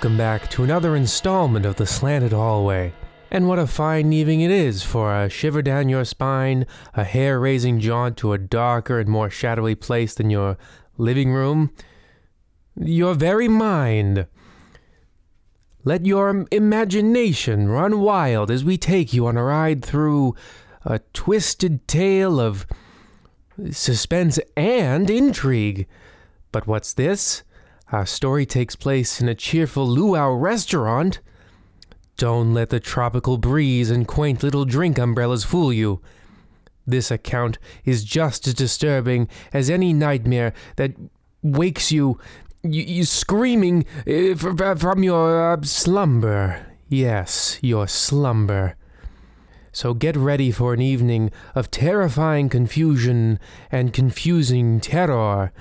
welcome 0.00 0.16
back 0.16 0.48
to 0.48 0.64
another 0.64 0.96
installment 0.96 1.66
of 1.66 1.76
the 1.76 1.86
Slanted 1.86 2.32
Hallway. 2.32 2.90
And 3.30 3.46
what 3.46 3.58
a 3.58 3.66
fine 3.66 4.14
evening 4.14 4.40
it 4.40 4.50
is 4.50 4.82
for 4.82 5.14
a 5.14 5.28
shiver 5.28 5.60
down 5.60 5.90
your 5.90 6.06
spine, 6.06 6.64
a 6.94 7.04
hair 7.04 7.38
raising 7.38 7.80
jaunt 7.80 8.16
to 8.16 8.32
a 8.32 8.38
darker 8.38 8.98
and 8.98 9.10
more 9.10 9.28
shadowy 9.28 9.74
place 9.74 10.14
than 10.14 10.30
your 10.30 10.56
living 10.96 11.34
room, 11.34 11.70
your 12.80 13.12
very 13.12 13.46
mind. 13.46 14.26
Let 15.84 16.06
your 16.06 16.46
imagination 16.50 17.68
run 17.68 18.00
wild 18.00 18.50
as 18.50 18.64
we 18.64 18.78
take 18.78 19.12
you 19.12 19.26
on 19.26 19.36
a 19.36 19.44
ride 19.44 19.84
through 19.84 20.34
a 20.82 21.00
twisted 21.12 21.86
tale 21.86 22.40
of 22.40 22.66
suspense 23.70 24.40
and 24.56 25.10
intrigue. 25.10 25.86
But 26.52 26.66
what's 26.66 26.94
this? 26.94 27.42
Our 27.92 28.06
story 28.06 28.46
takes 28.46 28.76
place 28.76 29.20
in 29.20 29.28
a 29.28 29.34
cheerful 29.34 29.86
luau 29.86 30.30
restaurant. 30.30 31.20
Don't 32.16 32.54
let 32.54 32.70
the 32.70 32.78
tropical 32.78 33.36
breeze 33.36 33.90
and 33.90 34.06
quaint 34.06 34.42
little 34.44 34.64
drink 34.64 34.98
umbrellas 34.98 35.42
fool 35.42 35.72
you. 35.72 36.00
This 36.86 37.10
account 37.10 37.58
is 37.84 38.04
just 38.04 38.46
as 38.46 38.54
disturbing 38.54 39.28
as 39.52 39.68
any 39.68 39.92
nightmare 39.92 40.52
that 40.76 40.92
wakes 41.42 41.90
you, 41.90 42.18
you, 42.62 42.82
you 42.82 43.04
screaming 43.04 43.84
uh, 44.06 44.34
from 44.36 45.02
your 45.02 45.52
uh, 45.52 45.62
slumber. 45.62 46.66
Yes, 46.88 47.58
your 47.60 47.88
slumber. 47.88 48.76
So 49.72 49.94
get 49.94 50.16
ready 50.16 50.50
for 50.50 50.74
an 50.74 50.80
evening 50.80 51.30
of 51.54 51.70
terrifying 51.70 52.48
confusion 52.48 53.40
and 53.70 53.92
confusing 53.92 54.80
terror. 54.80 55.52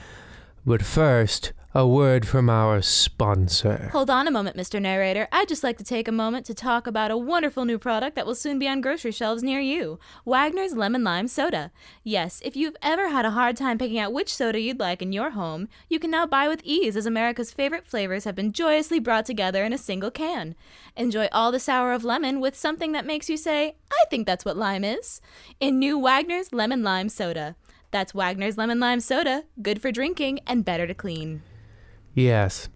But 0.66 0.83
first, 0.83 1.53
a 1.75 1.86
word 1.86 2.28
from 2.28 2.50
our 2.50 2.81
sponsor. 2.81 3.89
Hold 3.92 4.09
on 4.09 4.28
a 4.28 4.31
moment, 4.31 4.58
Mr. 4.58 4.81
Narrator. 4.81 5.28
I'd 5.31 5.48
just 5.48 5.64
like 5.64 5.78
to 5.78 5.84
take 5.84 6.08
a 6.08 6.11
moment 6.11 6.48
to 6.48 6.56
talk 6.56 6.88
about 6.88 7.11
a 7.11 7.17
wonderful 7.17 7.64
new 7.64 7.78
product 7.78 8.16
that 8.16 8.26
will 8.26 8.34
soon 8.34 8.58
be 8.58 8.67
on 8.67 8.81
grocery 8.81 9.11
shelves 9.11 9.44
near 9.44 9.59
you 9.59 10.00
Wagner's 10.26 10.76
Lemon 10.76 11.03
Lime 11.03 11.28
Soda. 11.28 11.72
Yes, 12.03 12.42
if 12.44 12.56
you've 12.56 12.76
ever 12.81 13.09
had 13.09 13.23
a 13.23 13.31
hard 13.31 13.56
time 13.56 13.78
picking 13.78 14.00
out 14.00 14.14
which 14.14 14.34
soda 14.34 14.59
you'd 14.59 14.80
like 14.80 15.03
in 15.03 15.11
your 15.11 15.31
home, 15.31 15.67
you 15.89 16.00
can 16.00 16.09
now 16.09 16.26
buy 16.26 16.48
with 16.48 16.61
ease 16.64 16.95
as 16.95 17.06
America's 17.06 17.52
favorite 17.52 17.86
flavors 17.86 18.23
have 18.23 18.36
been 18.36 18.52
joyously 18.52 19.00
brought 19.00 19.26
together 19.26 19.64
in 19.64 19.72
a 19.72 19.78
single 19.78 20.09
can. 20.09 20.56
Enjoy 20.95 21.28
all 21.31 21.52
the 21.52 21.59
sour 21.59 21.94
of 21.94 22.04
lemon 22.04 22.39
with 22.39 22.58
something 22.58 22.94
that 22.94 23.06
makes 23.06 23.30
you 23.30 23.38
say, 23.38 23.76
I 23.92 24.06
think 24.09 24.26
that's 24.26 24.44
what 24.44 24.58
lime 24.58 24.83
is, 24.83 25.22
in 25.59 25.78
new 25.78 26.00
Wagner's 26.00 26.52
Lemon 26.52 26.81
Lime 26.81 27.09
Soda. 27.09 27.56
That's 27.92 28.16
Wagner's 28.16 28.58
Lemon 28.58 28.80
Lime 28.80 29.02
Soda, 29.02 29.44
good 29.61 29.81
for 29.81 29.92
drinking 29.92 30.39
and 30.48 30.66
better 30.66 30.88
to 30.88 30.95
clean. 30.95 31.44
Yes. 32.13 32.69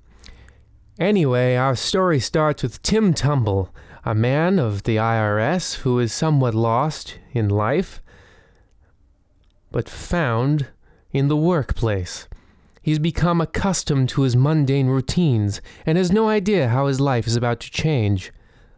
Anyway, 0.99 1.55
our 1.55 1.75
story 1.75 2.19
starts 2.19 2.63
with 2.63 2.81
Tim 2.81 3.13
Tumble, 3.13 3.73
a 4.05 4.13
man 4.13 4.59
of 4.59 4.83
the 4.83 4.97
IRS 4.97 5.77
who 5.77 5.99
is 5.99 6.13
somewhat 6.13 6.53
lost 6.53 7.17
in 7.31 7.49
life, 7.49 8.01
but 9.71 9.89
found 9.89 10.67
in 11.11 11.29
the 11.29 11.37
workplace. 11.37 12.27
He's 12.81 12.99
become 12.99 13.39
accustomed 13.39 14.09
to 14.09 14.23
his 14.23 14.35
mundane 14.35 14.87
routines 14.87 15.61
and 15.85 15.97
has 15.97 16.11
no 16.11 16.27
idea 16.27 16.67
how 16.67 16.87
his 16.87 16.99
life 16.99 17.25
is 17.25 17.35
about 17.35 17.61
to 17.61 17.71
change. 17.71 18.31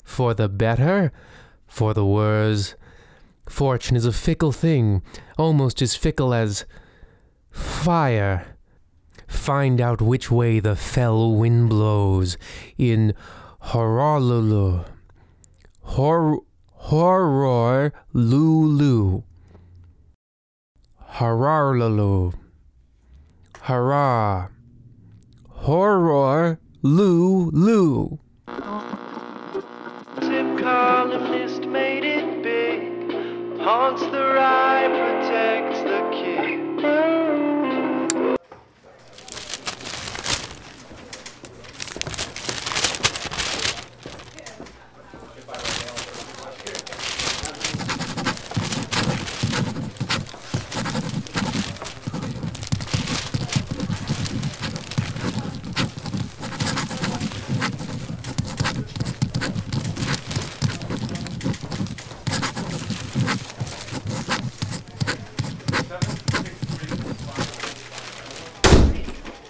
For 0.03 0.35
the 0.35 0.47
better? 0.47 1.11
For 1.67 1.93
the 1.93 2.05
worse? 2.05 2.75
Fortune 3.49 3.97
is 3.97 4.05
a 4.05 4.11
fickle 4.11 4.51
thing, 4.51 5.01
almost 5.37 5.81
as 5.81 5.95
fickle 5.95 6.33
as 6.33 6.65
fire. 7.49 8.54
Find 9.27 9.81
out 9.81 10.01
which 10.01 10.31
way 10.31 10.59
the 10.59 10.75
fell 10.75 11.33
wind 11.35 11.69
blows 11.69 12.37
in 12.77 13.13
Horrorlulu. 13.63 14.85
Hor 15.81 16.41
Horror 16.85 17.93
Lulu. 18.13 19.23
Hararlulu. 21.13 22.33
Hurrah. 23.61 24.49
Horror 25.49 26.59
Lulu. 26.83 28.17
Tip 30.21 30.59
columnist 30.59 31.65
made 31.65 32.03
it 32.03 32.43
big. 32.43 33.59
Haunts 33.61 34.01
the 34.01 34.33
rye, 34.35 34.87
protects 34.87 35.79
the 35.79 36.09
king. 36.11 36.55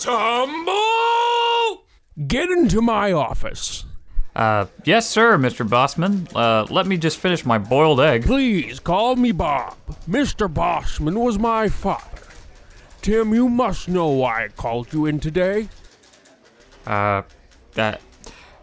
Tumble! 0.06 1.84
Get 2.28 2.48
into 2.48 2.75
my 2.86 3.12
office. 3.12 3.86
Uh, 4.36 4.66
yes, 4.84 5.10
sir, 5.10 5.38
Mr. 5.38 5.68
Bossman. 5.68 6.30
Uh, 6.36 6.66
let 6.70 6.86
me 6.88 6.98
just 6.98 7.18
finish 7.18 7.46
my 7.46 7.58
boiled 7.58 8.02
egg. 8.02 8.24
Please 8.26 8.80
call 8.80 9.16
me 9.16 9.32
Bob. 9.32 9.76
Mr. 10.10 10.52
Bossman 10.54 11.18
was 11.24 11.40
my 11.40 11.70
father. 11.70 12.04
Tim, 13.02 13.34
you 13.34 13.48
must 13.50 13.88
know 13.88 14.08
why 14.10 14.46
I 14.46 14.48
called 14.50 14.92
you 14.92 15.06
in 15.06 15.20
today. 15.20 15.70
Uh, 16.86 17.22
that. 17.74 18.02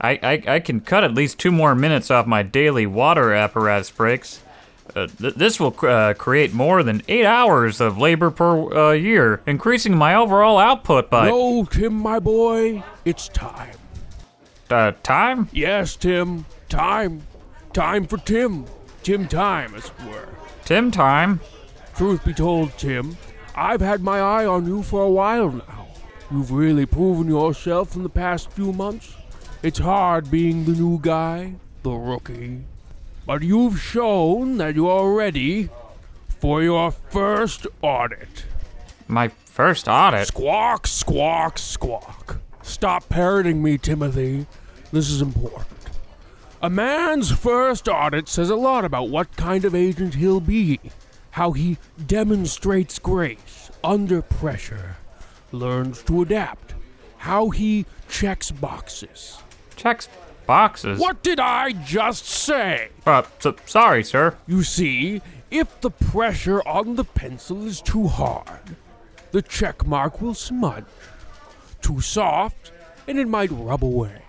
I, 0.00 0.18
I, 0.22 0.42
I 0.54 0.60
can 0.60 0.80
cut 0.80 1.04
at 1.04 1.14
least 1.14 1.38
two 1.38 1.52
more 1.52 1.74
minutes 1.76 2.10
off 2.10 2.26
my 2.26 2.42
daily 2.42 2.86
water 2.86 3.32
apparatus 3.32 3.90
breaks. 3.90 4.40
Uh, 4.96 5.06
th- 5.06 5.34
this 5.34 5.60
will 5.60 5.74
uh, 5.86 6.12
create 6.14 6.52
more 6.52 6.82
than 6.82 7.02
eight 7.08 7.24
hours 7.24 7.80
of 7.80 7.98
labor 7.98 8.30
per 8.30 8.74
uh, 8.76 8.92
year, 8.92 9.40
increasing 9.46 9.96
my 9.96 10.14
overall 10.14 10.58
output 10.58 11.08
by 11.08 11.28
No, 11.28 11.64
Tim, 11.64 11.94
my 11.94 12.18
boy, 12.18 12.82
it's 13.04 13.28
time. 13.28 13.76
Uh, 14.72 14.92
time. 15.02 15.48
Yes, 15.52 15.96
Tim, 15.96 16.46
time. 16.68 17.22
Time 17.72 18.06
for 18.06 18.18
Tim. 18.18 18.66
Tim 19.02 19.28
time, 19.28 19.74
as 19.74 19.86
it 19.86 20.04
were. 20.06 20.28
Tim 20.64 20.90
time. 20.90 21.40
Truth 21.96 22.24
be 22.24 22.32
told, 22.32 22.76
Tim, 22.78 23.16
I've 23.54 23.80
had 23.80 24.02
my 24.02 24.20
eye 24.20 24.46
on 24.46 24.66
you 24.66 24.82
for 24.82 25.02
a 25.02 25.10
while 25.10 25.50
now. 25.50 25.88
You've 26.30 26.50
really 26.50 26.86
proven 26.86 27.28
yourself 27.28 27.94
in 27.94 28.02
the 28.02 28.08
past 28.08 28.50
few 28.50 28.72
months. 28.72 29.14
It's 29.62 29.78
hard 29.78 30.30
being 30.30 30.64
the 30.64 30.72
new 30.72 30.98
guy, 31.00 31.54
the 31.82 31.90
rookie. 31.90 32.64
But 33.26 33.42
you've 33.42 33.78
shown 33.80 34.56
that 34.56 34.74
you're 34.74 35.14
ready 35.14 35.68
for 36.40 36.62
your 36.62 36.90
first 36.90 37.66
audit. 37.82 38.44
My 39.06 39.28
first 39.28 39.86
audit. 39.86 40.26
Squawk, 40.28 40.86
squawk, 40.86 41.58
squawk. 41.58 42.40
Stop 42.62 43.08
parroting 43.08 43.62
me, 43.62 43.76
Timothy. 43.76 44.46
This 44.92 45.10
is 45.10 45.22
important. 45.22 45.66
A 46.60 46.68
man's 46.68 47.32
first 47.32 47.88
audit 47.88 48.28
says 48.28 48.50
a 48.50 48.56
lot 48.56 48.84
about 48.84 49.08
what 49.08 49.36
kind 49.36 49.64
of 49.64 49.74
agent 49.74 50.14
he'll 50.14 50.38
be, 50.38 50.78
how 51.32 51.52
he 51.52 51.78
demonstrates 52.06 52.98
grace 52.98 53.70
under 53.82 54.20
pressure, 54.20 54.96
learns 55.50 56.02
to 56.04 56.22
adapt, 56.22 56.74
how 57.16 57.50
he 57.50 57.86
checks 58.08 58.50
boxes. 58.50 59.38
Checks 59.76 60.08
boxes. 60.46 61.00
What 61.00 61.22
did 61.22 61.40
I 61.40 61.72
just 61.72 62.26
say? 62.26 62.90
Uh, 63.06 63.22
so, 63.38 63.56
sorry, 63.64 64.04
sir. 64.04 64.36
You 64.46 64.62
see, 64.62 65.22
if 65.50 65.80
the 65.80 65.90
pressure 65.90 66.60
on 66.68 66.96
the 66.96 67.04
pencil 67.04 67.66
is 67.66 67.80
too 67.80 68.08
hard, 68.08 68.76
the 69.32 69.42
check 69.42 69.86
mark 69.86 70.20
will 70.20 70.34
smudge. 70.34 70.84
Too 71.80 72.00
soft, 72.00 72.70
and 73.08 73.18
it 73.18 73.26
might 73.26 73.50
rub 73.50 73.82
away. 73.82 74.22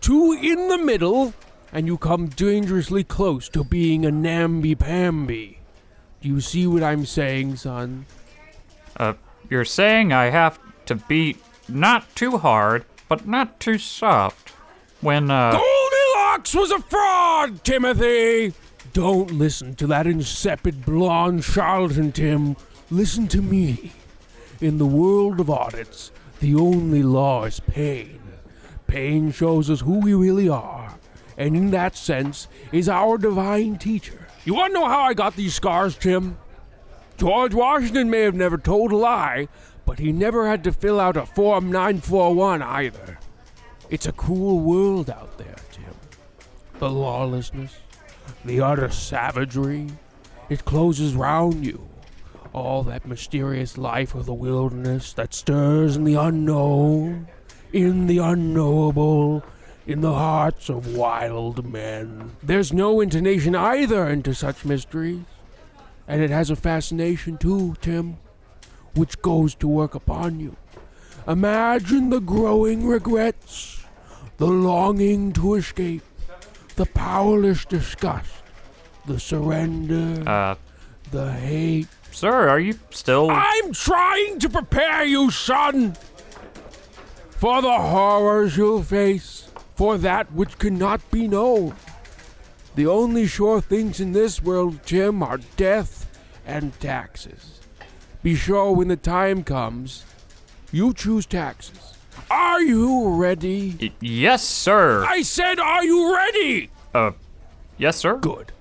Too 0.00 0.32
in 0.40 0.68
the 0.68 0.78
middle, 0.78 1.34
and 1.72 1.86
you 1.86 1.98
come 1.98 2.26
dangerously 2.28 3.04
close 3.04 3.48
to 3.50 3.64
being 3.64 4.06
a 4.06 4.10
namby-pamby. 4.10 5.58
Do 6.20 6.28
you 6.28 6.40
see 6.40 6.66
what 6.66 6.82
I'm 6.82 7.04
saying, 7.04 7.56
son? 7.56 8.06
Uh, 8.96 9.14
you're 9.50 9.64
saying 9.64 10.12
I 10.12 10.30
have 10.30 10.58
to 10.86 10.94
be 10.94 11.36
not 11.68 12.14
too 12.14 12.38
hard, 12.38 12.84
but 13.08 13.26
not 13.26 13.60
too 13.60 13.78
soft. 13.78 14.50
When, 15.00 15.30
uh. 15.30 15.52
Goldilocks 15.52 16.54
was 16.54 16.70
a 16.70 16.80
fraud, 16.80 17.64
Timothy! 17.64 18.54
Don't 18.92 19.32
listen 19.32 19.74
to 19.74 19.86
that 19.88 20.06
insipid 20.06 20.86
blonde 20.86 21.44
charlatan, 21.44 22.12
Tim. 22.12 22.56
Listen 22.90 23.28
to 23.28 23.42
me. 23.42 23.92
In 24.60 24.78
the 24.78 24.86
world 24.86 25.38
of 25.38 25.50
audits, 25.50 26.12
the 26.40 26.54
only 26.54 27.02
law 27.02 27.44
is 27.44 27.60
pain. 27.60 28.20
Pain 28.86 29.32
shows 29.32 29.68
us 29.70 29.80
who 29.80 30.00
we 30.00 30.14
really 30.14 30.48
are, 30.48 30.94
and 31.36 31.56
in 31.56 31.70
that 31.72 31.96
sense 31.96 32.48
is 32.72 32.88
our 32.88 33.18
divine 33.18 33.78
teacher. 33.78 34.26
You 34.44 34.54
want 34.54 34.72
to 34.72 34.80
know 34.80 34.88
how 34.88 35.00
I 35.00 35.14
got 35.14 35.36
these 35.36 35.54
scars, 35.54 35.96
Tim? 35.96 36.38
George 37.16 37.54
Washington 37.54 38.10
may 38.10 38.20
have 38.20 38.34
never 38.34 38.58
told 38.58 38.92
a 38.92 38.96
lie, 38.96 39.48
but 39.84 39.98
he 39.98 40.12
never 40.12 40.48
had 40.48 40.62
to 40.64 40.72
fill 40.72 41.00
out 41.00 41.16
a 41.16 41.26
Form 41.26 41.70
941 41.72 42.62
either. 42.62 43.18
It's 43.88 44.06
a 44.06 44.12
cruel 44.12 44.60
world 44.60 45.10
out 45.10 45.38
there, 45.38 45.56
Tim. 45.72 45.94
The 46.78 46.90
lawlessness, 46.90 47.76
the 48.44 48.60
utter 48.60 48.90
savagery, 48.90 49.88
it 50.48 50.64
closes 50.64 51.14
round 51.14 51.64
you. 51.64 51.88
All 52.52 52.82
that 52.84 53.06
mysterious 53.06 53.76
life 53.76 54.14
of 54.14 54.26
the 54.26 54.34
wilderness 54.34 55.12
that 55.14 55.34
stirs 55.34 55.96
in 55.96 56.04
the 56.04 56.14
unknown, 56.14 57.28
in 57.72 58.06
the 58.06 58.18
unknowable, 58.18 59.42
in 59.86 60.00
the 60.00 60.12
hearts 60.14 60.68
of 60.68 60.94
wild 60.96 61.70
men. 61.70 62.32
There's 62.42 62.72
no 62.72 63.00
intonation 63.00 63.54
either 63.54 64.08
into 64.08 64.34
such 64.34 64.64
mysteries. 64.64 65.20
And 66.08 66.22
it 66.22 66.30
has 66.30 66.50
a 66.50 66.56
fascination 66.56 67.36
too, 67.36 67.76
Tim, 67.80 68.16
which 68.94 69.20
goes 69.22 69.54
to 69.56 69.66
work 69.68 69.94
upon 69.94 70.38
you. 70.40 70.56
Imagine 71.26 72.10
the 72.10 72.20
growing 72.20 72.86
regrets, 72.86 73.84
the 74.36 74.46
longing 74.46 75.32
to 75.32 75.54
escape, 75.54 76.02
the 76.76 76.86
powerless 76.86 77.64
disgust, 77.64 78.30
the 79.06 79.18
surrender, 79.18 80.22
Uh, 80.28 80.54
the 81.10 81.32
hate. 81.32 81.88
sir, 82.12 82.48
are 82.48 82.60
you 82.60 82.78
still. 82.90 83.28
I'm 83.30 83.72
trying 83.72 84.38
to 84.38 84.48
prepare 84.48 85.04
you, 85.04 85.30
son, 85.32 85.96
for 87.38 87.60
the 87.62 87.78
horrors 87.78 88.56
you'll 88.56 88.82
face, 88.82 89.48
for 89.74 89.98
that 89.98 90.32
which 90.32 90.58
cannot 90.58 91.08
be 91.10 91.28
known. 91.28 91.74
The 92.74 92.86
only 92.86 93.26
sure 93.26 93.60
things 93.60 94.00
in 94.00 94.12
this 94.12 94.42
world, 94.42 94.80
Jim, 94.84 95.22
are 95.22 95.38
death 95.56 96.06
and 96.46 96.78
taxes. 96.80 97.60
Be 98.22 98.34
sure 98.34 98.72
when 98.72 98.88
the 98.88 98.96
time 98.96 99.44
comes, 99.44 100.04
you 100.72 100.92
choose 100.92 101.26
taxes. 101.26 101.94
Are 102.30 102.60
you 102.60 103.10
ready? 103.10 103.76
Y- 103.80 103.92
yes, 104.00 104.42
sir. 104.42 105.04
I 105.06 105.22
said, 105.22 105.58
are 105.60 105.84
you 105.84 106.14
ready? 106.14 106.70
Uh, 106.94 107.12
yes, 107.78 107.96
sir. 107.96 108.16
Good. 108.18 108.52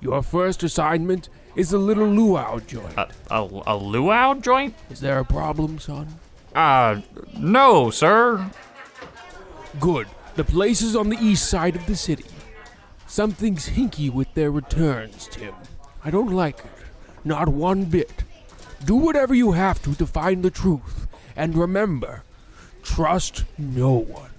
Your 0.00 0.22
first 0.22 0.62
assignment 0.62 1.28
is 1.56 1.72
a 1.72 1.78
little 1.78 2.06
luau 2.06 2.58
joint. 2.60 2.96
A, 2.96 3.08
a, 3.30 3.62
a 3.66 3.76
luau 3.76 4.34
joint? 4.34 4.74
Is 4.90 5.00
there 5.00 5.18
a 5.18 5.24
problem, 5.24 5.78
son? 5.78 6.08
Uh, 6.54 7.00
no, 7.38 7.90
sir. 7.90 8.50
Good. 9.80 10.06
The 10.34 10.44
place 10.44 10.82
is 10.82 10.96
on 10.96 11.08
the 11.08 11.18
east 11.20 11.48
side 11.48 11.76
of 11.76 11.86
the 11.86 11.96
city. 11.96 12.24
Something's 13.06 13.70
hinky 13.70 14.10
with 14.10 14.32
their 14.34 14.50
returns, 14.50 15.28
Tim. 15.30 15.54
I 16.04 16.10
don't 16.10 16.32
like 16.32 16.58
it. 16.60 16.70
Not 17.24 17.48
one 17.48 17.84
bit. 17.84 18.24
Do 18.84 18.96
whatever 18.96 19.34
you 19.34 19.52
have 19.52 19.80
to 19.82 19.94
to 19.94 20.06
find 20.06 20.42
the 20.42 20.50
truth. 20.50 21.06
And 21.36 21.56
remember, 21.56 22.24
trust 22.82 23.44
no 23.56 23.92
one. 23.92 24.31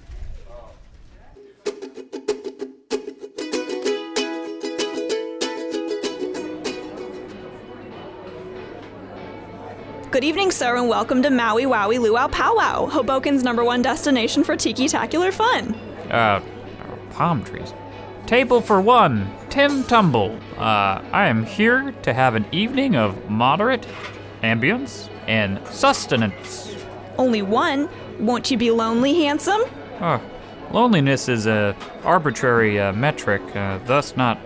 Good 10.13 10.24
evening, 10.24 10.51
sir, 10.51 10.77
and 10.77 10.88
welcome 10.88 11.24
to 11.24 11.31
Maui 11.31 11.63
Wowie 11.63 11.98
Luau 11.98 12.27
Powwow, 12.27 12.88
Hoboken's 12.88 13.42
number 13.42 13.63
one 13.63 13.81
destination 13.81 14.44
for 14.44 14.56
tiki-tacular 14.56 15.33
fun. 15.33 15.74
Uh, 16.12 16.39
palm 17.10 17.44
trees. 17.44 17.74
Table 18.27 18.62
for 18.62 18.80
one, 18.80 19.27
Tim 19.50 19.83
Tumble. 19.86 20.38
Uh, 20.56 21.01
I 21.12 21.30
am 21.30 21.44
here 21.44 21.94
to 22.04 22.13
have 22.13 22.36
an 22.36 22.45
evening 22.51 22.95
of 22.95 23.27
moderate 23.27 23.88
ambience 24.44 25.10
and 25.27 25.60
sustenance. 25.69 26.75
Only 27.18 27.42
one? 27.42 27.89
Won't 28.19 28.51
you 28.51 28.57
be 28.60 28.69
lonely, 28.69 29.15
handsome? 29.15 29.62
Uh, 30.00 30.19
loneliness 30.71 31.27
is 31.27 31.48
a 31.48 31.75
arbitrary 32.04 32.80
uh, 32.80 32.94
metric, 32.94 33.42
uh, 33.56 33.80
thus 33.88 34.15
not 34.15 34.38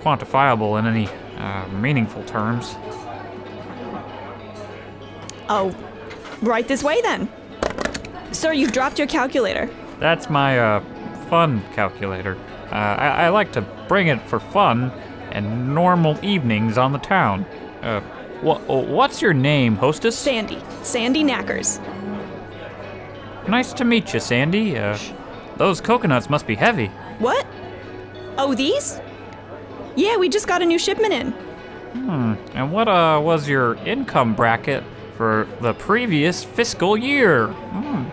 quantifiable 0.00 0.78
in 0.78 0.86
any 0.86 1.08
uh, 1.36 1.68
meaningful 1.68 2.24
terms. 2.24 2.74
Oh, 5.48 5.74
right 6.42 6.66
this 6.66 6.82
way 6.82 7.00
then. 7.02 7.28
Sir, 8.32 8.52
you've 8.52 8.72
dropped 8.72 8.98
your 8.98 9.06
calculator. 9.08 9.68
That's 9.98 10.28
my 10.28 10.58
uh, 10.58 10.80
fun 11.28 11.62
calculator. 11.74 12.36
Uh, 12.70 12.74
I, 12.74 13.08
I 13.26 13.28
like 13.28 13.52
to 13.52 13.60
bring 13.88 14.08
it 14.08 14.20
for 14.22 14.40
fun 14.40 14.90
and 15.30 15.74
normal 15.74 16.18
evenings 16.24 16.78
on 16.78 16.92
the 16.92 16.98
town. 16.98 17.44
Uh, 17.82 18.00
wha- 18.42 18.58
what's 18.60 19.20
your 19.22 19.34
name, 19.34 19.76
hostess? 19.76 20.16
Sandy. 20.18 20.60
Sandy 20.82 21.22
Knackers. 21.22 21.80
Nice 23.48 23.72
to 23.74 23.84
meet 23.84 24.14
you, 24.14 24.20
Sandy. 24.20 24.76
Uh, 24.78 24.98
those 25.56 25.80
coconuts 25.80 26.30
must 26.30 26.46
be 26.46 26.54
heavy. 26.54 26.86
What? 27.18 27.46
Oh, 28.38 28.54
these? 28.54 29.00
Yeah, 29.96 30.16
we 30.16 30.28
just 30.28 30.48
got 30.48 30.62
a 30.62 30.64
new 30.66 30.78
shipment 30.78 31.12
in. 31.12 31.30
Hmm. 31.30 32.34
And 32.54 32.72
what 32.72 32.88
uh 32.88 33.20
was 33.22 33.48
your 33.48 33.76
income 33.86 34.34
bracket 34.34 34.82
for 35.16 35.46
the 35.60 35.74
previous 35.74 36.42
fiscal 36.44 36.96
year? 36.96 37.48
Hmm. 37.48 38.04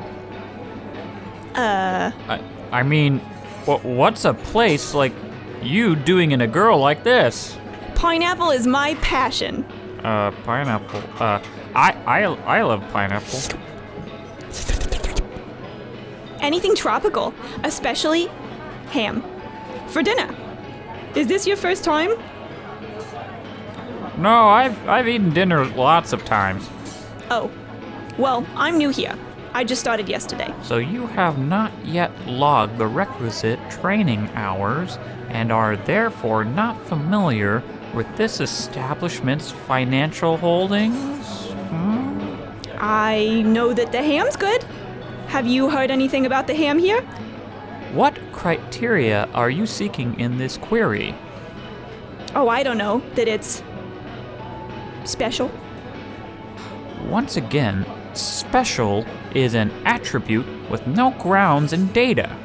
Uh, 1.58 2.12
I, 2.29 2.41
I 2.72 2.84
mean, 2.84 3.20
wh- 3.65 3.84
what's 3.84 4.24
a 4.25 4.34
place 4.34 4.93
like 4.93 5.13
you 5.62 5.96
doing 5.96 6.31
in 6.31 6.41
a 6.41 6.48
girl 6.48 6.77
like 6.79 7.03
this? 7.03 7.58
pineapple 7.96 8.50
is 8.50 8.65
my 8.65 8.96
passion. 8.96 9.63
Uh, 10.03 10.31
pineapple. 10.43 11.03
Uh, 11.20 11.39
I 11.75 11.91
I 12.08 12.24
I 12.24 12.62
love 12.63 12.81
pineapple. 12.91 13.39
Anything 16.39 16.75
tropical, 16.75 17.34
especially 17.63 18.25
ham. 18.89 19.24
For 19.89 20.01
dinner. 20.01 20.34
Is 21.15 21.27
this 21.27 21.46
your 21.46 21.58
first 21.58 21.84
time? 21.84 22.12
No, 24.17 24.48
I've 24.48 24.89
I've 24.89 25.08
eaten 25.08 25.29
dinner 25.31 25.65
lots 25.65 26.13
of 26.13 26.25
times. 26.25 26.67
Oh, 27.33 27.50
well, 28.17 28.45
I'm 28.57 28.77
new 28.77 28.89
here. 28.89 29.17
I 29.53 29.63
just 29.63 29.79
started 29.79 30.09
yesterday. 30.09 30.53
So 30.63 30.79
you 30.79 31.07
have 31.07 31.38
not 31.38 31.71
yet 31.85 32.11
logged 32.27 32.77
the 32.77 32.88
requisite 32.88 33.57
training 33.69 34.29
hours 34.33 34.97
and 35.29 35.50
are 35.50 35.77
therefore 35.77 36.43
not 36.43 36.85
familiar 36.88 37.63
with 37.93 38.17
this 38.17 38.41
establishment's 38.41 39.50
financial 39.50 40.35
holdings? 40.35 41.25
Hmm? 41.69 42.35
I 42.77 43.43
know 43.45 43.71
that 43.71 43.93
the 43.93 44.03
ham's 44.03 44.35
good. 44.35 44.63
Have 45.27 45.47
you 45.47 45.69
heard 45.69 45.89
anything 45.89 46.25
about 46.25 46.47
the 46.47 46.53
ham 46.53 46.79
here? 46.79 47.01
What 47.93 48.19
criteria 48.33 49.29
are 49.33 49.50
you 49.50 49.65
seeking 49.65 50.19
in 50.19 50.38
this 50.38 50.57
query? 50.57 51.15
Oh, 52.35 52.50
I 52.50 52.63
don't 52.63 52.77
know. 52.77 53.01
That 53.15 53.29
it's 53.29 53.63
special. 55.05 55.50
Once 57.10 57.38
again, 57.38 57.86
special 58.13 59.05
is 59.34 59.53
an 59.53 59.72
attribute 59.86 60.46
with 60.70 60.86
no 60.88 61.12
grounds 61.12 61.74
in 61.74 61.88
data. 61.88 62.38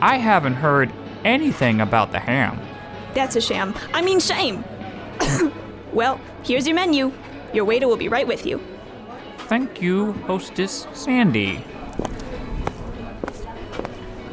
I 0.00 0.16
haven't 0.16 0.54
heard 0.54 0.92
anything 1.24 1.80
about 1.80 2.12
the 2.12 2.18
ham. 2.18 2.58
That's 3.14 3.36
a 3.36 3.40
sham. 3.40 3.74
I 3.92 4.02
mean, 4.02 4.20
shame. 4.20 4.64
well, 5.92 6.20
here's 6.42 6.66
your 6.66 6.74
menu. 6.74 7.12
Your 7.52 7.64
waiter 7.64 7.88
will 7.88 7.96
be 7.96 8.08
right 8.08 8.26
with 8.26 8.46
you. 8.46 8.60
Thank 9.38 9.82
you, 9.82 10.12
hostess 10.26 10.86
Sandy. 10.92 11.64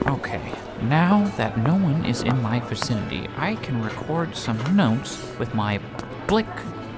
Okay, 0.06 0.54
now 0.84 1.28
that 1.38 1.58
no 1.58 1.76
one 1.76 2.06
is 2.06 2.22
in 2.22 2.42
my 2.42 2.60
vicinity, 2.62 3.28
I 3.36 3.56
can 3.56 3.84
record 3.84 4.36
some 4.36 4.76
notes 4.76 5.22
with 5.38 5.54
my 5.54 5.82
Blick 6.28 6.48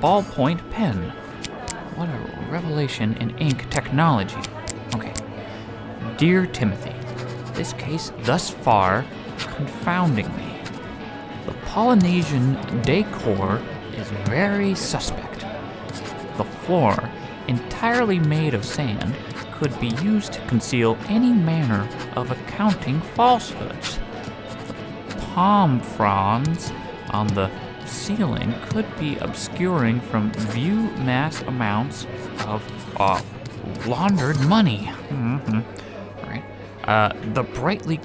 ballpoint 0.01 0.69
pen. 0.71 1.09
What 1.95 2.09
a 2.09 2.49
revelation 2.49 3.15
in 3.17 3.37
ink 3.37 3.69
technology. 3.69 4.39
Okay. 4.95 5.13
Dear 6.17 6.45
Timothy, 6.45 6.95
this 7.53 7.73
case 7.73 8.11
thus 8.21 8.49
far 8.49 9.05
confounding 9.37 10.27
me. 10.37 10.61
The 11.45 11.53
Polynesian 11.65 12.57
decor 12.83 13.61
is 13.93 14.07
very 14.25 14.73
suspect. 14.75 15.41
The 16.37 16.45
floor, 16.45 16.97
entirely 17.47 18.19
made 18.19 18.53
of 18.53 18.63
sand, 18.63 19.15
could 19.51 19.77
be 19.81 19.89
used 20.01 20.31
to 20.33 20.47
conceal 20.47 20.97
any 21.09 21.33
manner 21.33 21.89
of 22.15 22.31
accounting 22.31 23.01
falsehoods. 23.01 23.99
The 25.09 25.15
palm 25.33 25.81
fronds 25.81 26.71
on 27.09 27.27
the 27.27 27.51
ceiling 27.89 28.53
could 28.69 28.85
be 28.99 29.17
obscuring 29.17 29.99
from 30.01 30.31
view 30.31 30.75
mass 31.03 31.41
amounts 31.43 32.05
of 32.45 32.63
uh, 32.99 33.21
laundered 33.85 34.39
money. 34.41 34.85
hmm 34.85 35.59
Right. 36.23 36.43
Uh, 36.83 37.13
the 37.33 37.43
brightly 37.43 37.99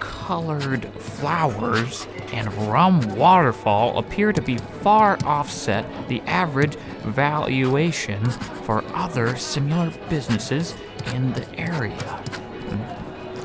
colored 0.00 0.86
flowers 0.94 2.06
and 2.32 2.52
rum 2.68 3.00
waterfall 3.14 3.98
appear 3.98 4.32
to 4.32 4.40
be 4.40 4.56
far 4.82 5.18
offset 5.24 5.84
the 6.08 6.20
average 6.22 6.76
valuation 7.02 8.24
for 8.64 8.82
other 8.94 9.36
similar 9.36 9.92
businesses 10.08 10.74
in 11.12 11.32
the 11.34 11.46
area. 11.58 12.22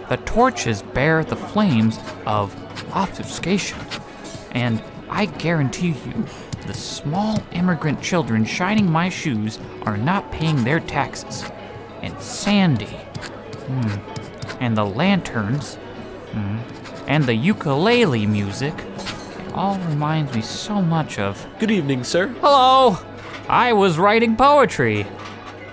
The 0.08 0.18
torches 0.26 0.82
bear 0.82 1.24
the 1.24 1.36
flames 1.36 2.00
of 2.26 2.56
obfuscation, 2.96 3.78
and 4.52 4.82
I 5.10 5.26
guarantee 5.26 5.90
you, 6.06 6.26
the 6.68 6.74
small 6.74 7.42
immigrant 7.52 8.02
children 8.02 8.46
shining 8.46 8.92
my 8.92 9.10
shoes 9.10 9.60
are 9.84 9.98
not 9.98 10.32
paying 10.32 10.64
their 10.64 10.80
taxes. 10.80 11.44
And 12.02 12.20
Sandy, 12.22 12.86
hmm, 12.86 14.62
and 14.62 14.78
the 14.78 14.86
lanterns, 14.86 15.76
hmm, 16.32 16.60
and 17.08 17.24
the 17.26 17.34
ukulele 17.34 18.26
music, 18.28 18.74
it 18.78 19.54
all 19.54 19.78
reminds 19.80 20.34
me 20.34 20.42
so 20.42 20.82
much 20.82 21.18
of. 21.18 21.48
Good 21.60 21.72
evening, 21.72 22.04
sir. 22.04 22.28
Hello! 22.42 22.98
I 23.50 23.74
was 23.74 23.98
writing 23.98 24.36
poetry. 24.36 25.08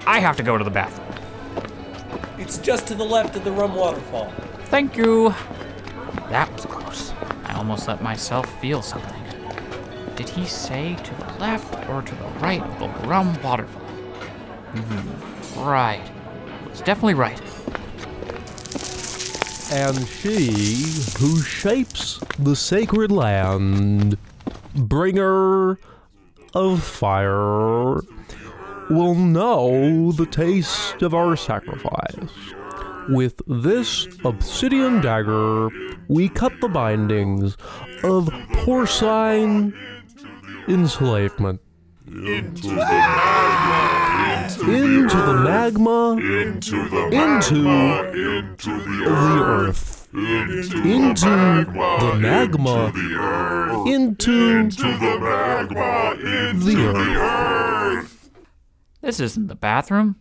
I 0.07 0.21
have 0.21 0.37
to 0.39 0.43
go 0.43 0.57
to 0.57 0.65
the 0.65 0.71
bathroom. 0.71 1.07
It's 2.39 2.59
just 2.59 2.87
to 2.89 2.95
the 2.95 3.05
left 3.05 3.37
of 3.37 3.45
the 3.45 3.53
rum 3.53 3.75
waterfall. 3.75 4.33
Thank 4.67 4.97
you. 4.97 5.35
That 6.31 6.51
was 6.53 6.65
close. 6.65 7.13
I 7.45 7.55
almost 7.55 7.87
let 7.87 8.03
myself 8.03 8.49
feel 8.61 8.83
something. 8.83 9.16
Did 10.17 10.31
he 10.31 10.47
say 10.47 10.97
to 10.97 11.15
the 11.15 11.39
left 11.39 11.89
or 11.91 12.01
to 12.01 12.15
the 12.15 12.29
right 12.41 12.63
of 12.63 12.79
the 12.79 12.89
rum 13.07 13.41
waterfall? 13.43 13.83
Hmm. 13.83 15.61
Right. 15.61 16.11
It's 16.67 16.81
definitely 16.81 17.15
right. 17.15 17.41
And 19.73 20.07
she 20.09 20.53
who 21.19 21.41
shapes 21.43 22.21
the 22.39 22.57
sacred 22.57 23.13
land, 23.13 24.17
bringer 24.75 25.79
of 26.55 26.83
fire, 26.83 28.01
will 28.89 29.15
know 29.15 30.13
the 30.13 30.27
taste 30.27 31.03
of 31.03 31.15
our 31.15 31.37
sacrifice. 31.37 32.31
With 33.09 33.43
this 33.47 34.09
obsidian 34.25 35.01
dagger, 35.01 35.69
we 36.09 36.29
cut 36.29 36.53
the 36.61 36.69
bindings 36.69 37.57
of 38.03 38.29
porcine 38.53 39.75
enslavement. 40.69 41.61
Into 42.07 42.69
the 42.69 42.77
magma. 45.43 46.13
Into 46.13 46.89
the 46.89 47.09
magma. 47.11 47.23
into 47.37 47.63
the 48.79 49.05
earth. 49.09 50.09
Into 50.15 51.31
the 51.31 52.19
magma. 52.19 52.93
Into 53.87 54.71
the 56.93 57.17
earth. 57.19 58.31
This 59.03 59.21
isn't 59.21 59.49
the 59.49 59.55
bathroom. 59.55 60.17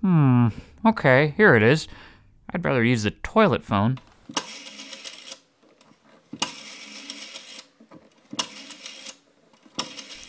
Hmm. 0.00 0.48
Okay, 0.84 1.34
here 1.36 1.54
it 1.56 1.62
is. 1.62 1.88
I'd 2.50 2.64
rather 2.64 2.84
use 2.84 3.02
the 3.02 3.10
toilet 3.10 3.64
phone. 3.64 3.98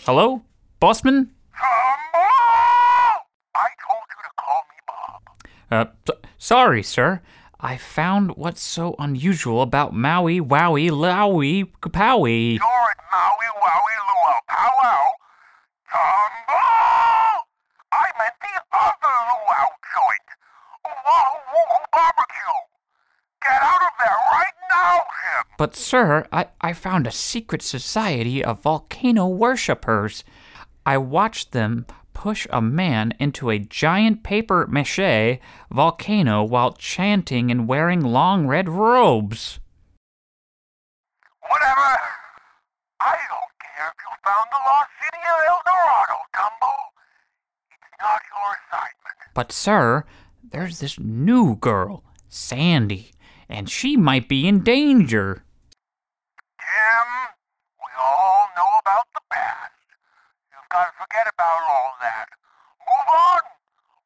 Hello? 0.07 0.41
Bossman? 0.79 1.27
I 1.59 3.19
told 3.83 4.05
you 4.07 4.19
to 4.23 4.31
call 4.39 4.61
me 4.71 4.77
Bob. 4.87 5.21
Uh, 5.69 5.85
s- 6.07 6.17
sorry, 6.37 6.81
sir. 6.81 7.21
I 7.59 7.75
found 7.75 8.31
what's 8.37 8.61
so 8.61 8.95
unusual 8.99 9.61
about 9.61 9.93
Maui, 9.93 10.39
Wowie, 10.39 10.91
Lowie, 10.91 11.65
Kapowie. 11.81 12.55
You're 12.55 12.87
at 12.93 13.01
Maui 13.11 13.49
Wowie 13.59 13.99
Luau 14.07 14.39
Powwow. 14.47 15.03
Tumble! 15.91 17.43
I 17.91 18.05
meant 18.17 18.37
the 18.39 18.55
other 18.77 19.15
luau 19.27 19.67
joint. 19.91 20.27
Wahoo 20.85 21.39
Woohoo 21.51 21.83
Barbecue. 21.91 22.57
Get 23.43 23.59
out 23.59 23.81
of 23.81 23.93
there 23.99 24.19
right 24.31 24.55
now, 24.71 24.97
Jim. 24.97 25.43
But, 25.57 25.75
sir, 25.75 26.27
I, 26.31 26.47
I 26.61 26.73
found 26.73 27.07
a 27.07 27.11
secret 27.11 27.61
society 27.61 28.43
of 28.43 28.61
volcano 28.61 29.27
worshippers. 29.27 30.23
I 30.85 30.97
watched 30.97 31.51
them 31.51 31.85
push 32.13 32.47
a 32.49 32.61
man 32.61 33.13
into 33.19 33.49
a 33.51 33.59
giant 33.59 34.23
paper 34.23 34.65
mache 34.67 35.39
volcano 35.71 36.43
while 36.43 36.71
chanting 36.73 37.51
and 37.51 37.67
wearing 37.67 38.01
long 38.01 38.47
red 38.47 38.67
robes. 38.67 39.59
Whatever. 41.41 41.99
I 42.99 43.15
don't 43.29 43.53
care 43.61 43.87
if 43.87 43.97
you 44.01 44.13
found 44.25 44.45
the 44.51 44.61
lost 44.65 44.89
city 44.99 45.21
of 45.23 45.47
El 45.47 45.61
Dorado, 45.65 46.17
Tumble. 46.33 46.83
It's 47.69 48.01
not 48.01 48.21
your 48.33 48.55
assignment. 48.65 49.33
But, 49.35 49.51
sir, 49.51 50.03
there's 50.43 50.79
this 50.79 50.97
new 50.99 51.55
girl, 51.57 52.03
Sandy, 52.27 53.11
and 53.49 53.69
she 53.69 53.95
might 53.97 54.27
be 54.27 54.47
in 54.47 54.63
danger. 54.63 55.43
Jim, 56.59 57.09
we 57.79 57.91
all 57.99 58.49
know 58.55 58.71
about 58.81 59.07
the 59.13 59.21
past. 59.31 59.71
You've 60.51 60.69
got 60.69 60.85
to 60.85 60.91
forget 60.97 61.27
about 61.33 61.61
all 61.69 61.93
that. 62.01 62.27
Move 62.79 63.09
on. 63.15 63.39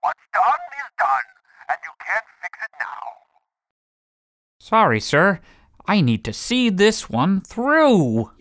What's 0.01 0.25
done 0.33 0.61
is 0.79 0.91
done, 0.97 1.27
and 1.69 1.77
you 1.83 1.91
can't 2.05 2.25
fix 2.41 2.57
it 2.63 2.71
now. 2.79 3.21
Sorry, 4.59 4.99
sir. 4.99 5.39
I 5.87 6.01
need 6.01 6.23
to 6.25 6.33
see 6.33 6.69
this 6.69 7.09
one 7.09 7.41
through. 7.41 8.31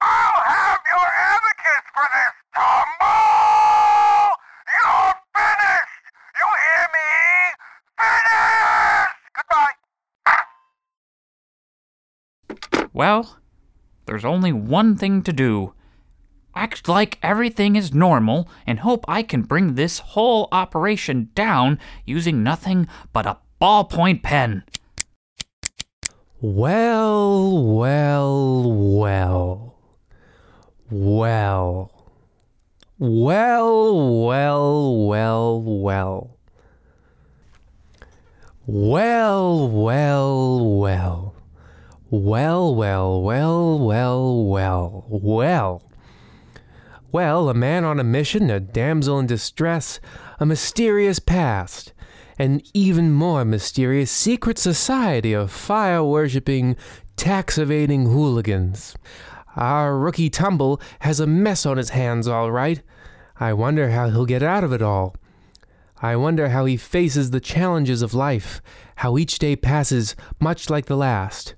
I'll 0.00 0.42
have 0.44 0.80
your 0.90 1.08
advocates 1.08 1.88
for 1.94 2.08
this, 2.12 2.34
Tumble! 2.54 4.36
You're 4.74 5.14
finished! 5.34 6.04
You 6.38 6.46
hear 6.64 6.84
me? 6.92 7.08
Finished! 7.98 9.16
Goodbye. 9.36 9.76
Well, 12.94 13.38
there's 14.06 14.24
only 14.24 14.52
one 14.52 14.96
thing 14.96 15.22
to 15.24 15.32
do 15.32 15.74
act 16.56 16.88
like 16.88 17.18
everything 17.20 17.74
is 17.74 17.92
normal 17.92 18.48
and 18.64 18.78
hope 18.78 19.04
I 19.08 19.24
can 19.24 19.42
bring 19.42 19.74
this 19.74 19.98
whole 19.98 20.48
operation 20.52 21.30
down 21.34 21.80
using 22.06 22.44
nothing 22.44 22.86
but 23.12 23.26
a 23.26 23.38
ballpoint 23.60 24.22
pen. 24.22 24.62
Well, 26.40 27.64
well, 27.64 28.72
well. 28.72 29.78
Well. 30.90 31.90
Well, 32.98 34.24
well, 34.24 35.06
well, 35.08 35.62
well. 35.62 36.38
Well, 38.66 39.68
well, 39.68 40.78
well. 40.78 41.33
Well, 42.16 42.72
well, 42.72 43.20
well, 43.20 43.76
well, 43.76 44.44
well, 44.44 45.04
well. 45.08 45.82
Well, 47.10 47.48
a 47.48 47.54
man 47.54 47.82
on 47.84 47.98
a 47.98 48.04
mission, 48.04 48.50
a 48.50 48.60
damsel 48.60 49.18
in 49.18 49.26
distress, 49.26 49.98
a 50.38 50.46
mysterious 50.46 51.18
past, 51.18 51.92
an 52.38 52.62
even 52.72 53.12
more 53.12 53.44
mysterious 53.44 54.12
secret 54.12 54.58
society 54.58 55.32
of 55.32 55.50
fire 55.50 56.04
worshipping, 56.04 56.76
tax 57.16 57.58
evading 57.58 58.06
hooligans. 58.06 58.94
Our 59.56 59.98
rookie 59.98 60.30
Tumble 60.30 60.80
has 61.00 61.18
a 61.18 61.26
mess 61.26 61.66
on 61.66 61.78
his 61.78 61.90
hands, 61.90 62.28
all 62.28 62.52
right. 62.52 62.80
I 63.40 63.54
wonder 63.54 63.90
how 63.90 64.08
he'll 64.08 64.24
get 64.24 64.42
out 64.44 64.62
of 64.62 64.72
it 64.72 64.82
all. 64.82 65.16
I 66.00 66.14
wonder 66.14 66.50
how 66.50 66.64
he 66.64 66.76
faces 66.76 67.32
the 67.32 67.40
challenges 67.40 68.02
of 68.02 68.14
life, 68.14 68.62
how 68.96 69.18
each 69.18 69.40
day 69.40 69.56
passes 69.56 70.14
much 70.38 70.70
like 70.70 70.86
the 70.86 70.96
last, 70.96 71.56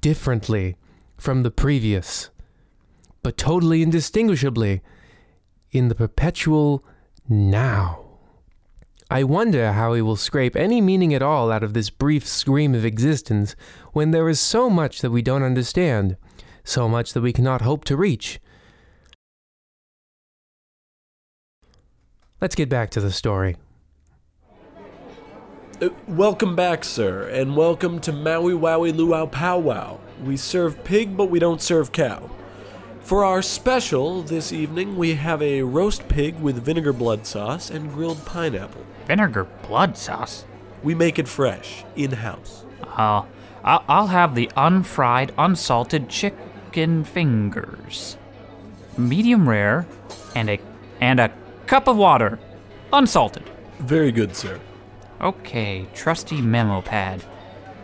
differently 0.00 0.76
from 1.16 1.42
the 1.42 1.50
previous, 1.50 2.30
but 3.22 3.36
totally 3.36 3.82
indistinguishably 3.82 4.82
in 5.72 5.88
the 5.88 5.94
perpetual 5.94 6.84
now. 7.28 8.02
I 9.10 9.22
wonder 9.22 9.72
how 9.72 9.94
he 9.94 10.02
will 10.02 10.16
scrape 10.16 10.56
any 10.56 10.80
meaning 10.80 11.14
at 11.14 11.22
all 11.22 11.52
out 11.52 11.62
of 11.62 11.74
this 11.74 11.90
brief 11.90 12.26
scream 12.26 12.74
of 12.74 12.84
existence 12.84 13.54
when 13.92 14.10
there 14.10 14.28
is 14.28 14.40
so 14.40 14.68
much 14.68 15.00
that 15.00 15.12
we 15.12 15.22
don't 15.22 15.44
understand, 15.44 16.16
so 16.64 16.88
much 16.88 17.12
that 17.12 17.20
we 17.20 17.32
cannot 17.32 17.62
hope 17.62 17.84
to 17.84 17.96
reach. 17.96 18.40
Let's 22.40 22.56
get 22.56 22.68
back 22.68 22.90
to 22.90 23.00
the 23.00 23.12
story. 23.12 23.56
Uh, 25.78 25.90
welcome 26.08 26.56
back, 26.56 26.82
sir, 26.84 27.28
and 27.28 27.54
welcome 27.54 28.00
to 28.00 28.10
Maui 28.10 28.54
Wowie 28.54 28.96
Luau 28.96 29.26
Powwow. 29.26 29.98
We 30.24 30.38
serve 30.38 30.82
pig, 30.84 31.18
but 31.18 31.26
we 31.26 31.38
don't 31.38 31.60
serve 31.60 31.92
cow. 31.92 32.30
For 33.00 33.26
our 33.26 33.42
special 33.42 34.22
this 34.22 34.54
evening, 34.54 34.96
we 34.96 35.16
have 35.16 35.42
a 35.42 35.60
roast 35.64 36.08
pig 36.08 36.40
with 36.40 36.64
vinegar 36.64 36.94
blood 36.94 37.26
sauce 37.26 37.68
and 37.68 37.92
grilled 37.92 38.24
pineapple. 38.24 38.86
Vinegar 39.06 39.44
blood 39.44 39.98
sauce? 39.98 40.46
We 40.82 40.94
make 40.94 41.18
it 41.18 41.28
fresh, 41.28 41.84
in 41.94 42.12
house. 42.12 42.64
Oh, 42.96 43.26
I'll, 43.62 43.84
I'll 43.86 44.06
have 44.06 44.34
the 44.34 44.50
unfried, 44.56 45.34
unsalted 45.36 46.08
chicken 46.08 47.04
fingers. 47.04 48.16
Medium 48.96 49.46
rare, 49.46 49.86
and 50.34 50.48
a 50.48 50.58
and 51.02 51.20
a 51.20 51.30
cup 51.66 51.86
of 51.86 51.98
water, 51.98 52.38
unsalted. 52.94 53.44
Very 53.78 54.10
good, 54.10 54.34
sir. 54.34 54.58
Okay, 55.20 55.86
trusty 55.94 56.42
memo 56.42 56.82
pad. 56.82 57.24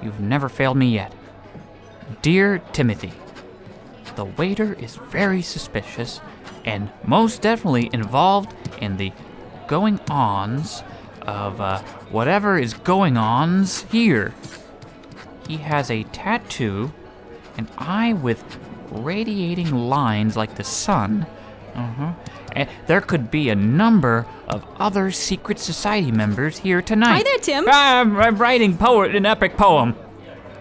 You've 0.03 0.21
never 0.21 0.49
failed 0.49 0.77
me 0.77 0.95
yet. 0.95 1.15
Dear 2.21 2.59
Timothy, 2.73 3.13
the 4.17 4.27
waiter 4.27 4.75
is 4.75 4.97
very 4.97 5.41
suspicious 5.41 6.21
and 6.65 6.91
most 7.05 7.41
definitely 7.41 7.89
involved 7.93 8.55
in 8.81 8.97
the 8.97 9.13
going 9.67 9.99
ons 10.11 10.83
of 11.23 11.61
uh, 11.61 11.79
whatever 12.11 12.59
is 12.59 12.75
going 12.75 13.17
ons 13.17 13.83
here. 13.85 14.35
He 15.49 15.57
has 15.59 15.91
a 15.91 16.03
tattoo, 16.05 16.93
an 17.57 17.69
eye 17.79 18.13
with 18.13 18.45
radiating 18.91 19.75
lines 19.75 20.37
like 20.37 20.57
the 20.57 20.65
sun. 20.65 21.27
Uh-huh. 21.75 22.13
And 22.55 22.69
there 22.87 23.01
could 23.01 23.31
be 23.31 23.49
a 23.49 23.55
number 23.55 24.27
of 24.49 24.65
other 24.79 25.11
secret 25.11 25.59
society 25.59 26.13
members 26.13 26.59
here 26.59 26.83
tonight. 26.83 27.17
Hi 27.17 27.23
there, 27.23 27.39
Tim. 27.39 27.65
I'm, 27.69 28.17
I'm 28.17 28.37
writing 28.37 28.77
poet 28.77 29.15
an 29.15 29.27
epic 29.27 29.57
poem. 29.57 29.97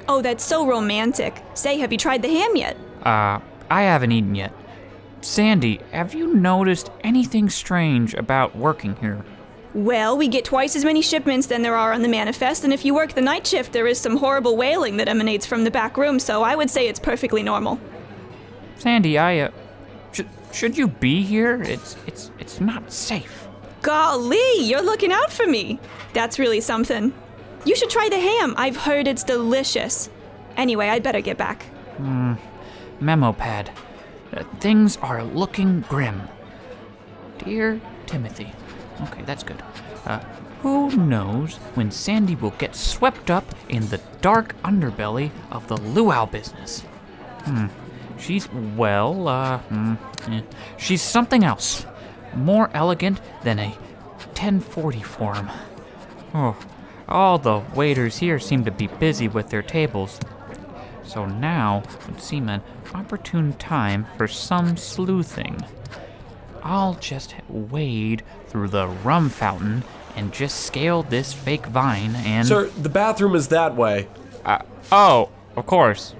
Oh, 0.07 0.21
that's 0.21 0.43
so 0.43 0.67
romantic. 0.67 1.41
Say, 1.53 1.77
have 1.79 1.91
you 1.91 1.97
tried 1.97 2.21
the 2.21 2.29
ham 2.29 2.55
yet? 2.55 2.77
Uh, 3.03 3.39
I 3.69 3.83
haven't 3.83 4.11
eaten 4.11 4.35
yet. 4.35 4.53
Sandy, 5.21 5.79
have 5.91 6.13
you 6.13 6.33
noticed 6.33 6.89
anything 7.01 7.49
strange 7.49 8.13
about 8.15 8.55
working 8.55 8.95
here? 8.97 9.23
Well, 9.73 10.17
we 10.17 10.27
get 10.27 10.43
twice 10.43 10.75
as 10.75 10.83
many 10.83 11.01
shipments 11.01 11.47
than 11.47 11.61
there 11.61 11.77
are 11.77 11.93
on 11.93 12.01
the 12.01 12.09
manifest, 12.09 12.65
and 12.65 12.73
if 12.73 12.83
you 12.83 12.93
work 12.93 13.13
the 13.13 13.21
night 13.21 13.47
shift, 13.47 13.71
there 13.71 13.87
is 13.87 13.97
some 13.97 14.17
horrible 14.17 14.57
wailing 14.57 14.97
that 14.97 15.07
emanates 15.07 15.45
from 15.45 15.63
the 15.63 15.71
back 15.71 15.95
room, 15.95 16.19
so 16.19 16.43
I 16.43 16.55
would 16.55 16.69
say 16.69 16.89
it's 16.89 16.99
perfectly 16.99 17.41
normal. 17.41 17.79
Sandy, 18.77 19.17
I 19.17 19.39
uh, 19.39 19.51
should 20.51 20.77
you 20.77 20.87
be 20.87 21.23
here? 21.23 21.61
It's 21.63 21.95
it's 22.07 22.31
it's 22.39 22.59
not 22.59 22.91
safe. 22.91 23.47
Golly, 23.81 24.59
you're 24.59 24.83
looking 24.83 25.11
out 25.11 25.31
for 25.31 25.47
me. 25.47 25.79
That's 26.13 26.37
really 26.37 26.61
something. 26.61 27.13
You 27.65 27.75
should 27.75 27.89
try 27.89 28.09
the 28.09 28.19
ham. 28.19 28.53
I've 28.57 28.77
heard 28.77 29.07
it's 29.07 29.23
delicious. 29.23 30.09
Anyway, 30.57 30.87
I'd 30.89 31.03
better 31.03 31.21
get 31.21 31.37
back. 31.37 31.65
Memo 32.99 33.33
pad. 33.33 33.71
Uh, 34.33 34.43
things 34.59 34.97
are 34.97 35.23
looking 35.23 35.81
grim. 35.81 36.21
Dear 37.39 37.81
Timothy. 38.05 38.51
Okay, 39.01 39.23
that's 39.23 39.43
good. 39.43 39.61
Uh, 40.05 40.19
who 40.61 40.95
knows 40.95 41.57
when 41.73 41.89
Sandy 41.89 42.35
will 42.35 42.51
get 42.51 42.75
swept 42.75 43.31
up 43.31 43.55
in 43.67 43.87
the 43.89 43.99
dark 44.21 44.55
underbelly 44.61 45.31
of 45.49 45.67
the 45.67 45.77
luau 45.77 46.25
business? 46.25 46.81
Hmm. 47.45 47.67
She's, 48.21 48.47
well, 48.53 49.27
uh, 49.27 49.57
hmm, 49.59 49.95
eh. 50.27 50.41
she's 50.77 51.01
something 51.01 51.43
else. 51.43 51.85
More 52.35 52.69
elegant 52.73 53.19
than 53.43 53.59
a 53.59 53.69
1040 53.69 55.01
form. 55.01 55.49
Oh, 56.33 56.55
all 57.09 57.39
the 57.39 57.61
waiters 57.75 58.19
here 58.19 58.39
seem 58.39 58.63
to 58.65 58.71
be 58.71 58.87
busy 58.87 59.27
with 59.27 59.49
their 59.49 59.63
tables. 59.63 60.19
So 61.03 61.25
now 61.25 61.83
would 62.07 62.21
seem 62.21 62.47
an 62.47 62.61
opportune 62.93 63.53
time 63.53 64.05
for 64.17 64.27
some 64.27 64.77
sleuthing. 64.77 65.59
I'll 66.63 66.93
just 66.93 67.35
wade 67.49 68.23
through 68.47 68.69
the 68.69 68.87
rum 68.87 69.29
fountain 69.29 69.83
and 70.15 70.31
just 70.31 70.61
scale 70.61 71.03
this 71.03 71.33
fake 71.33 71.65
vine 71.65 72.15
and. 72.17 72.47
Sir, 72.47 72.67
the 72.69 72.89
bathroom 72.89 73.35
is 73.35 73.47
that 73.47 73.75
way. 73.75 74.07
Uh, 74.45 74.59
oh, 74.91 75.29
of 75.55 75.65
course. 75.65 76.13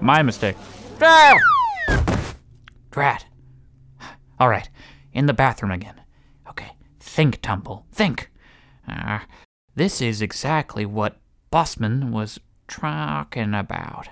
My 0.00 0.22
mistake. 0.22 0.56
Ah! 1.02 1.36
Drat. 2.90 3.24
All 4.38 4.48
right, 4.48 4.68
in 5.12 5.26
the 5.26 5.32
bathroom 5.32 5.70
again. 5.70 6.00
Okay, 6.48 6.72
think, 6.98 7.40
Tumble, 7.40 7.86
think. 7.92 8.30
Uh, 8.88 9.20
this 9.74 10.00
is 10.02 10.20
exactly 10.20 10.84
what 10.84 11.18
Bossman 11.52 12.10
was 12.10 12.38
talking 12.68 13.54
about. 13.54 14.08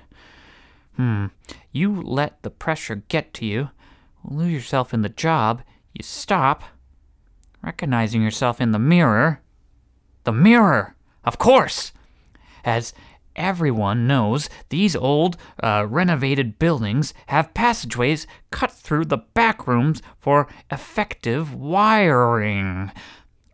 Hmm, 0.96 1.26
you 1.72 2.02
let 2.02 2.42
the 2.42 2.50
pressure 2.50 2.96
get 2.96 3.32
to 3.34 3.46
you, 3.46 3.70
lose 4.24 4.52
yourself 4.52 4.92
in 4.92 5.02
the 5.02 5.08
job, 5.08 5.62
you 5.94 6.02
stop, 6.02 6.64
recognizing 7.62 8.22
yourself 8.22 8.60
in 8.60 8.72
the 8.72 8.78
mirror. 8.78 9.40
The 10.24 10.32
mirror, 10.32 10.96
of 11.24 11.38
course! 11.38 11.92
As 12.64 12.92
everyone 13.38 14.06
knows, 14.06 14.50
these 14.68 14.94
old, 14.94 15.38
uh, 15.62 15.86
renovated 15.88 16.58
buildings 16.58 17.14
have 17.28 17.54
passageways 17.54 18.26
cut 18.50 18.70
through 18.70 19.06
the 19.06 19.16
back 19.16 19.66
rooms 19.66 20.02
for 20.18 20.48
effective 20.70 21.54
wiring. 21.54 22.90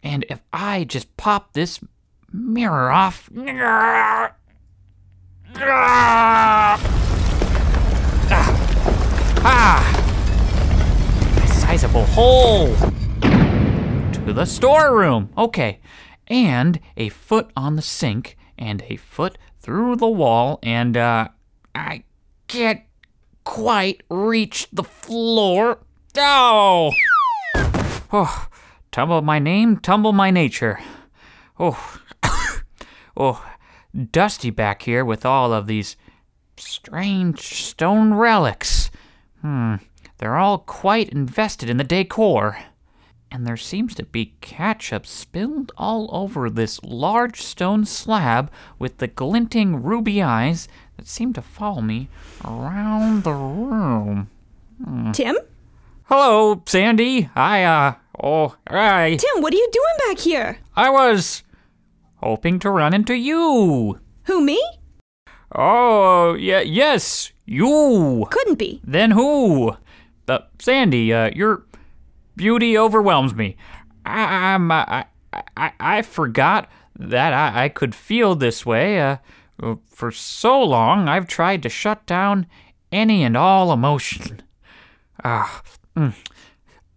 And 0.02 0.24
if 0.28 0.42
I 0.52 0.84
just 0.84 1.16
pop 1.16 1.52
this 1.52 1.78
mirror 2.32 2.90
off. 2.90 3.30
Ah! 9.46 9.84
A 11.42 11.46
sizable 11.46 12.06
hole! 12.06 12.74
To 14.12 14.32
the 14.32 14.46
storeroom! 14.46 15.30
Okay. 15.36 15.80
And 16.26 16.80
a 16.96 17.10
foot 17.10 17.50
on 17.56 17.76
the 17.76 17.82
sink, 17.82 18.36
and 18.58 18.82
a 18.88 18.96
foot 18.96 19.36
through 19.64 19.96
the 19.96 20.06
wall, 20.06 20.58
and, 20.62 20.94
uh, 20.94 21.28
I 21.74 22.04
can't 22.48 22.82
quite 23.44 24.02
reach 24.10 24.68
the 24.70 24.84
floor. 24.84 25.78
Oh! 26.18 26.92
Oh, 28.12 28.46
tumble 28.92 29.22
my 29.22 29.38
name, 29.38 29.78
tumble 29.78 30.12
my 30.12 30.30
nature. 30.30 30.80
Oh, 31.58 31.98
oh, 33.16 33.42
dusty 34.12 34.50
back 34.50 34.82
here 34.82 35.02
with 35.02 35.24
all 35.24 35.54
of 35.54 35.66
these 35.66 35.96
strange 36.58 37.40
stone 37.40 38.12
relics. 38.12 38.90
Hmm, 39.40 39.76
they're 40.18 40.36
all 40.36 40.58
quite 40.58 41.08
invested 41.08 41.70
in 41.70 41.78
the 41.78 41.84
decor. 41.84 42.58
And 43.34 43.44
there 43.44 43.56
seems 43.56 43.96
to 43.96 44.04
be 44.04 44.34
ketchup 44.40 45.04
spilled 45.04 45.72
all 45.76 46.08
over 46.12 46.48
this 46.48 46.80
large 46.84 47.42
stone 47.42 47.84
slab 47.84 48.48
with 48.78 48.98
the 48.98 49.08
glinting 49.08 49.82
ruby 49.82 50.22
eyes 50.22 50.68
that 50.96 51.08
seem 51.08 51.32
to 51.32 51.42
follow 51.42 51.80
me 51.80 52.08
around 52.44 53.24
the 53.24 53.32
room. 53.32 54.30
Tim? 55.14 55.36
Hello, 56.04 56.62
Sandy. 56.64 57.28
I, 57.34 57.64
uh, 57.64 57.94
oh, 58.22 58.54
hi. 58.68 59.16
Tim, 59.16 59.42
what 59.42 59.52
are 59.52 59.56
you 59.56 59.68
doing 59.72 59.96
back 60.06 60.18
here? 60.20 60.58
I 60.76 60.90
was 60.90 61.42
hoping 62.22 62.60
to 62.60 62.70
run 62.70 62.94
into 62.94 63.14
you. 63.14 63.98
Who, 64.26 64.44
me? 64.44 64.62
Oh, 65.52 66.34
yeah, 66.34 66.60
yes, 66.60 67.32
you. 67.46 68.28
Couldn't 68.30 68.60
be. 68.60 68.80
Then 68.84 69.10
who? 69.10 69.76
Uh, 70.28 70.38
Sandy, 70.60 71.12
uh, 71.12 71.30
your 71.34 71.64
beauty 72.36 72.76
overwhelms 72.76 73.34
me. 73.34 73.56
I, 74.04 74.54
I'm, 74.54 74.70
uh, 74.70 74.84
I, 74.86 75.04
I, 75.56 75.72
I 75.80 76.02
forgot 76.02 76.68
that 76.98 77.32
I, 77.32 77.64
I 77.64 77.68
could 77.68 77.94
feel 77.94 78.34
this 78.34 78.64
way. 78.64 79.00
Uh, 79.00 79.16
for 79.86 80.10
so 80.10 80.62
long, 80.62 81.08
I've 81.08 81.28
tried 81.28 81.62
to 81.62 81.68
shut 81.68 82.06
down 82.06 82.46
any 82.92 83.22
and 83.22 83.36
all 83.36 83.72
emotion. 83.72 84.42
Ah, 85.24 85.62
mm. 85.96 86.14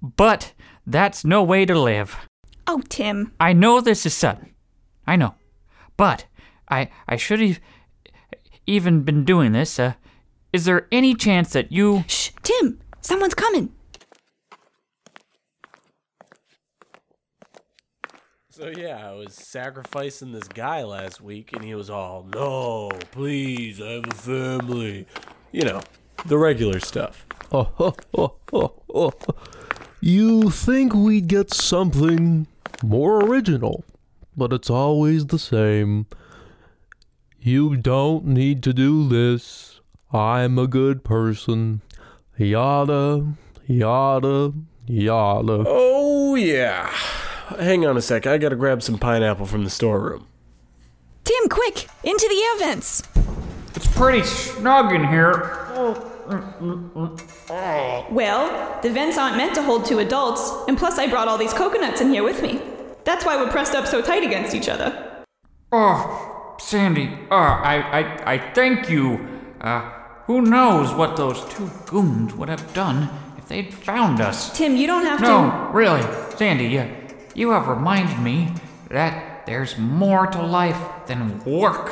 but 0.02 0.54
that's 0.86 1.23
no 1.23 1.43
way 1.43 1.65
to 1.65 1.80
live. 1.80 2.17
Oh, 2.65 2.82
Tim. 2.89 3.32
I 3.39 3.54
know 3.54 3.80
this 3.80 4.06
is 4.06 4.13
sudden. 4.13 4.54
I 5.06 5.15
know. 5.15 5.36
But 5.95 6.26
I 6.69 6.89
I 7.08 7.15
should 7.15 7.39
have 7.39 7.60
even 8.65 9.02
been 9.04 9.23
doing 9.23 9.54
this. 9.54 9.80
Uh, 9.80 9.93
is 10.52 10.65
there 10.65 10.88
any 10.91 11.15
chance 11.15 11.52
that 11.52 11.71
you 11.71 12.04
Shh, 12.08 12.32
Tim. 12.43 12.80
Someone's 13.02 13.34
coming. 13.36 13.71
So 18.58 18.74
yeah, 18.76 19.08
I 19.08 19.13
was 19.13 19.36
sacrificing 19.36 20.32
this 20.32 20.48
guy 20.48 20.84
last 20.84 21.22
week, 21.22 21.54
and 21.54 21.63
he 21.63 21.76
was 21.76 21.91
all, 21.91 22.26
"No, 22.34 22.89
please, 23.12 23.80
I 23.80 23.91
have 23.91 24.08
a 24.10 24.15
family." 24.15 25.06
You 25.52 25.62
know, 25.62 25.82
the 26.26 26.39
regular 26.39 26.80
stuff. 26.80 27.28
Oh, 27.52 27.72
oh, 27.80 27.93
oh, 28.17 28.34
oh, 28.52 28.74
oh. 28.96 29.13
You 30.02 30.50
think 30.50 30.96
we'd 30.96 31.28
get 31.28 31.54
something 31.54 32.48
more 32.82 33.24
original, 33.24 33.86
but 34.36 34.52
it's 34.52 34.72
always 34.72 35.28
the 35.28 35.38
same. 35.38 36.08
You 37.39 37.78
don't 37.78 38.26
need 38.26 38.63
to 38.63 38.74
do 38.74 39.08
this. 39.08 39.82
I'm 40.12 40.58
a 40.58 40.65
good 40.65 41.04
person. 41.04 41.84
Yada, 42.39 43.34
yada, 43.67 44.54
yada. 44.88 45.63
Oh, 45.67 46.34
yeah. 46.34 46.91
Hang 47.60 47.86
on 47.86 47.96
a 47.98 48.02
sec. 48.02 48.28
I 48.28 48.38
gotta 48.38 48.56
grab 48.56 48.82
some 48.84 48.98
pineapple 48.98 49.46
from 49.46 49.64
the 49.64 49.70
storeroom. 49.70 50.28
Tim, 51.24 51.50
quick! 51.50 51.88
Into 52.04 52.28
the 52.30 52.42
air 52.44 52.58
vents! 52.70 53.04
It's 53.76 53.88
pretty 53.96 54.24
snug 54.24 54.94
in 54.94 55.08
here. 55.08 55.66
Well, 58.12 58.80
the 58.82 58.90
vents 58.90 59.18
aren't 59.18 59.38
meant 59.38 59.56
to 59.56 59.62
hold 59.64 59.86
two 59.86 60.00
adults, 60.00 60.52
and 60.68 60.78
plus 60.78 60.98
I 60.98 61.08
brought 61.08 61.28
all 61.28 61.38
these 61.38 61.54
coconuts 61.54 62.02
in 62.02 62.10
here 62.12 62.24
with 62.24 62.42
me. 62.42 62.62
That's 63.06 63.26
why 63.26 63.38
we're 63.38 63.50
pressed 63.52 63.74
up 63.76 63.88
so 63.88 64.02
tight 64.02 64.24
against 64.24 64.54
each 64.56 64.68
other. 64.68 65.24
Oh, 65.72 66.56
Sandy, 66.60 67.08
uh, 67.32 67.34
I, 67.36 68.00
I, 68.26 68.34
I 68.34 68.54
thank 68.54 68.90
you. 68.90 69.26
Uh, 69.62 69.90
who 70.26 70.42
knows 70.42 70.94
what 70.94 71.16
those 71.16 71.44
two 71.54 71.70
goons 71.86 72.34
would 72.36 72.50
have 72.50 72.74
done 72.74 73.10
if 73.38 73.48
they'd 73.48 73.74
found 73.74 74.20
us? 74.20 74.56
Tim, 74.58 74.76
you 74.76 74.88
don't 74.88 75.06
have 75.06 75.22
No, 75.22 75.50
to. 75.50 75.70
really, 75.78 76.02
Sandy, 76.36 76.66
you, 76.66 76.90
you 77.38 77.52
have 77.52 77.67
reminded 77.67 78.19
me 78.19 78.50
that 78.89 79.45
there's 79.45 79.78
more 79.78 80.26
to 80.26 80.41
life 80.41 80.82
than 81.06 81.41
work. 81.45 81.91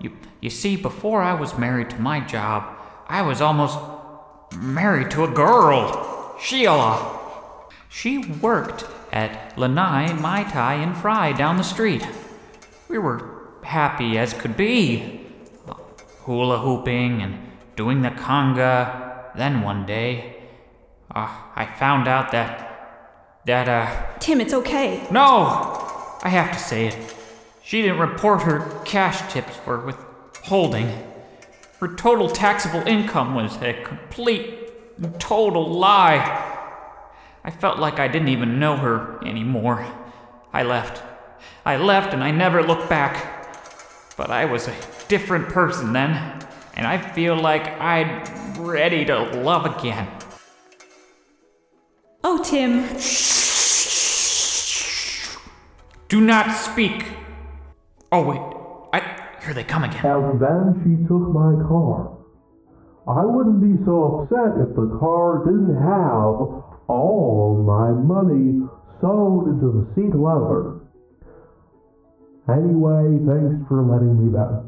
You, 0.00 0.12
you 0.40 0.50
see, 0.50 0.76
before 0.76 1.20
I 1.20 1.34
was 1.34 1.58
married 1.58 1.90
to 1.90 2.00
my 2.00 2.20
job, 2.20 2.62
I 3.08 3.22
was 3.22 3.42
almost 3.42 3.76
married 4.56 5.10
to 5.10 5.24
a 5.24 5.30
girl, 5.30 6.36
Sheila. 6.40 7.16
She 7.88 8.18
worked 8.18 8.84
at 9.10 9.58
Lanai, 9.58 10.12
Mai 10.12 10.44
Tai, 10.44 10.74
and 10.74 10.96
Fry 10.96 11.32
down 11.32 11.56
the 11.56 11.64
street. 11.64 12.06
We 12.88 12.98
were 12.98 13.48
happy 13.64 14.16
as 14.16 14.32
could 14.32 14.56
be, 14.56 15.26
hula 16.22 16.58
hooping 16.58 17.20
and 17.20 17.36
doing 17.74 18.02
the 18.02 18.10
conga. 18.10 19.34
Then 19.36 19.62
one 19.62 19.86
day, 19.86 20.36
uh, 21.12 21.28
I 21.56 21.66
found 21.66 22.06
out 22.06 22.30
that 22.30 22.67
that 23.48 23.68
uh 23.68 24.18
Tim, 24.18 24.40
it's 24.40 24.52
okay. 24.52 25.06
no, 25.10 26.18
I 26.22 26.28
have 26.28 26.52
to 26.52 26.58
say 26.58 26.88
it. 26.88 27.14
She 27.62 27.82
didn't 27.82 27.98
report 27.98 28.42
her 28.42 28.80
cash 28.84 29.32
tips 29.32 29.56
for 29.56 29.80
withholding. 29.80 30.90
Her 31.80 31.94
total 31.94 32.28
taxable 32.28 32.86
income 32.86 33.34
was 33.34 33.56
a 33.62 33.72
complete, 33.84 34.70
and 34.96 35.18
total 35.20 35.66
lie. 35.68 36.44
I 37.44 37.50
felt 37.50 37.78
like 37.78 37.98
I 37.98 38.08
didn't 38.08 38.28
even 38.28 38.58
know 38.58 38.76
her 38.76 39.18
anymore. 39.24 39.86
I 40.52 40.62
left. 40.62 41.02
I 41.64 41.76
left 41.76 42.12
and 42.12 42.22
I 42.22 42.30
never 42.30 42.62
looked 42.62 42.88
back. 42.88 43.14
But 44.16 44.30
I 44.30 44.44
was 44.44 44.66
a 44.66 44.74
different 45.06 45.48
person 45.48 45.92
then, 45.92 46.10
and 46.74 46.86
I 46.86 46.98
feel 46.98 47.36
like 47.36 47.68
I'm 47.80 48.22
ready 48.60 49.04
to 49.04 49.18
love 49.40 49.64
again. 49.64 50.08
Oh, 52.24 52.42
Tim. 52.42 52.98
Do 56.08 56.22
not 56.22 56.56
speak. 56.56 57.04
Oh 58.10 58.22
wait, 58.24 58.40
I 58.94 59.28
here 59.44 59.52
they 59.52 59.64
come 59.64 59.84
again. 59.84 60.04
And 60.04 60.40
then 60.40 60.80
she 60.82 61.06
took 61.06 61.28
my 61.28 61.52
car. 61.68 62.16
I 63.06 63.24
wouldn't 63.24 63.60
be 63.60 63.84
so 63.84 64.20
upset 64.20 64.56
if 64.60 64.74
the 64.74 64.98
car 64.98 65.44
didn't 65.44 65.76
have 65.76 66.64
all 66.88 67.62
my 67.66 67.90
money 67.92 68.66
sewed 69.00 69.48
into 69.48 69.68
the 69.72 69.84
seat 69.94 70.14
leather. 70.16 70.80
Anyway, 72.48 73.20
thanks 73.26 73.68
for 73.68 73.82
letting 73.82 74.16
me 74.16 74.32
vent. 74.32 74.64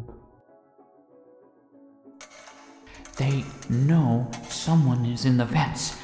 They 3.16 3.44
know 3.70 4.30
someone 4.48 5.06
is 5.06 5.24
in 5.24 5.38
the 5.38 5.46
vents. 5.46 5.96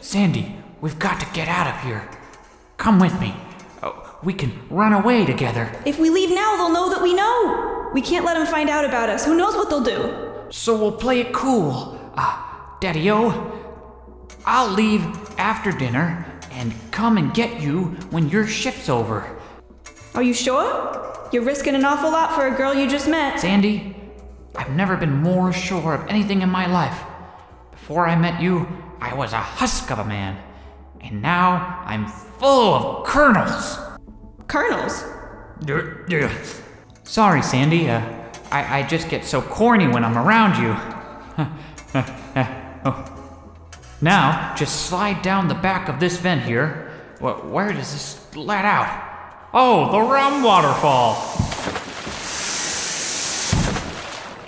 Sandy, 0.00 0.56
we've 0.82 0.98
got 0.98 1.20
to 1.20 1.26
get 1.32 1.48
out 1.48 1.66
of 1.66 1.82
here. 1.82 2.08
Come 2.76 3.00
with 3.00 3.18
me. 3.18 3.34
We 4.22 4.32
can 4.32 4.52
run 4.68 4.92
away 4.92 5.24
together. 5.24 5.70
If 5.86 5.98
we 5.98 6.10
leave 6.10 6.30
now, 6.30 6.56
they'll 6.56 6.72
know 6.72 6.90
that 6.90 7.02
we 7.02 7.14
know. 7.14 7.90
We 7.94 8.02
can't 8.02 8.24
let 8.24 8.34
them 8.34 8.46
find 8.46 8.68
out 8.68 8.84
about 8.84 9.08
us. 9.08 9.24
Who 9.24 9.36
knows 9.36 9.54
what 9.54 9.70
they'll 9.70 9.82
do? 9.84 10.50
So 10.50 10.76
we'll 10.76 10.92
play 10.92 11.20
it 11.20 11.32
cool. 11.32 11.98
Ah, 12.16 12.76
Daddy 12.80 13.10
O, 13.10 13.52
I'll 14.44 14.70
leave 14.70 15.02
after 15.38 15.70
dinner 15.70 16.26
and 16.50 16.74
come 16.90 17.16
and 17.16 17.32
get 17.32 17.60
you 17.60 17.84
when 18.10 18.28
your 18.28 18.46
shift's 18.46 18.88
over. 18.88 19.38
Are 20.14 20.22
you 20.22 20.34
sure? 20.34 21.28
You're 21.32 21.44
risking 21.44 21.76
an 21.76 21.84
awful 21.84 22.10
lot 22.10 22.34
for 22.34 22.46
a 22.48 22.56
girl 22.56 22.74
you 22.74 22.88
just 22.88 23.08
met. 23.08 23.38
Sandy, 23.38 23.94
I've 24.56 24.70
never 24.70 24.96
been 24.96 25.22
more 25.22 25.52
sure 25.52 25.94
of 25.94 26.08
anything 26.08 26.42
in 26.42 26.48
my 26.48 26.66
life. 26.66 27.00
Before 27.70 28.08
I 28.08 28.16
met 28.16 28.42
you, 28.42 28.66
I 29.00 29.14
was 29.14 29.32
a 29.32 29.38
husk 29.38 29.92
of 29.92 30.00
a 30.00 30.04
man. 30.04 30.42
And 31.00 31.22
now 31.22 31.82
I'm 31.84 32.08
full 32.08 32.74
of 32.74 33.06
kernels. 33.06 33.78
Kernels? 34.48 35.04
Sorry, 37.04 37.42
Sandy. 37.42 37.88
Uh, 37.88 38.00
I, 38.50 38.80
I 38.80 38.82
just 38.82 39.08
get 39.08 39.24
so 39.24 39.42
corny 39.42 39.86
when 39.86 40.04
I'm 40.04 40.16
around 40.16 40.62
you. 40.62 40.74
oh. 42.84 43.14
Now, 44.00 44.54
just 44.56 44.86
slide 44.86 45.22
down 45.22 45.48
the 45.48 45.54
back 45.54 45.88
of 45.88 46.00
this 46.00 46.16
vent 46.16 46.42
here. 46.42 46.90
Where 47.20 47.72
does 47.72 47.92
this 47.92 48.36
let 48.36 48.64
out? 48.64 49.04
Oh, 49.52 49.92
the 49.92 50.00
rum 50.00 50.42
waterfall. 50.42 51.14